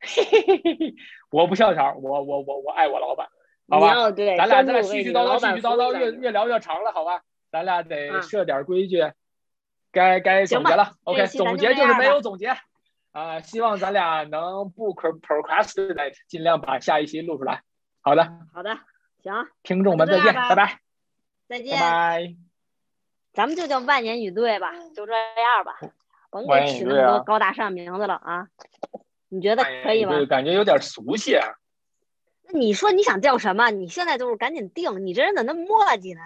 [1.32, 3.26] 我不跳槽，我我我我爱我老板，
[3.64, 4.10] 你好吧？
[4.10, 7.22] 咱俩咱俩絮絮叨叨絮絮叨叨越越聊越长了，好吧？
[7.50, 8.98] 咱俩得啊设点规矩，
[9.90, 10.94] 该该总结了。
[11.04, 12.56] OK，总结就是没有总结
[13.12, 17.62] 啊，希望咱俩能不 pro- procrastinate，尽量把下一期录出来。
[18.00, 18.78] 好的，好的，
[19.22, 20.80] 行，听众们再见，拜拜，
[21.48, 21.80] 再见拜。
[21.80, 22.36] 拜。
[23.32, 25.78] 咱们就叫万年语队吧，就这样吧，
[26.30, 28.48] 甭给取那么多高大上名字了啊。
[29.28, 30.12] 你觉得可以吗？
[30.12, 31.46] 对，感觉有点俗气啊。
[32.44, 33.70] 那你说你想叫什么？
[33.70, 36.22] 你现在就是赶紧定，你这人怎么那么磨叽呢？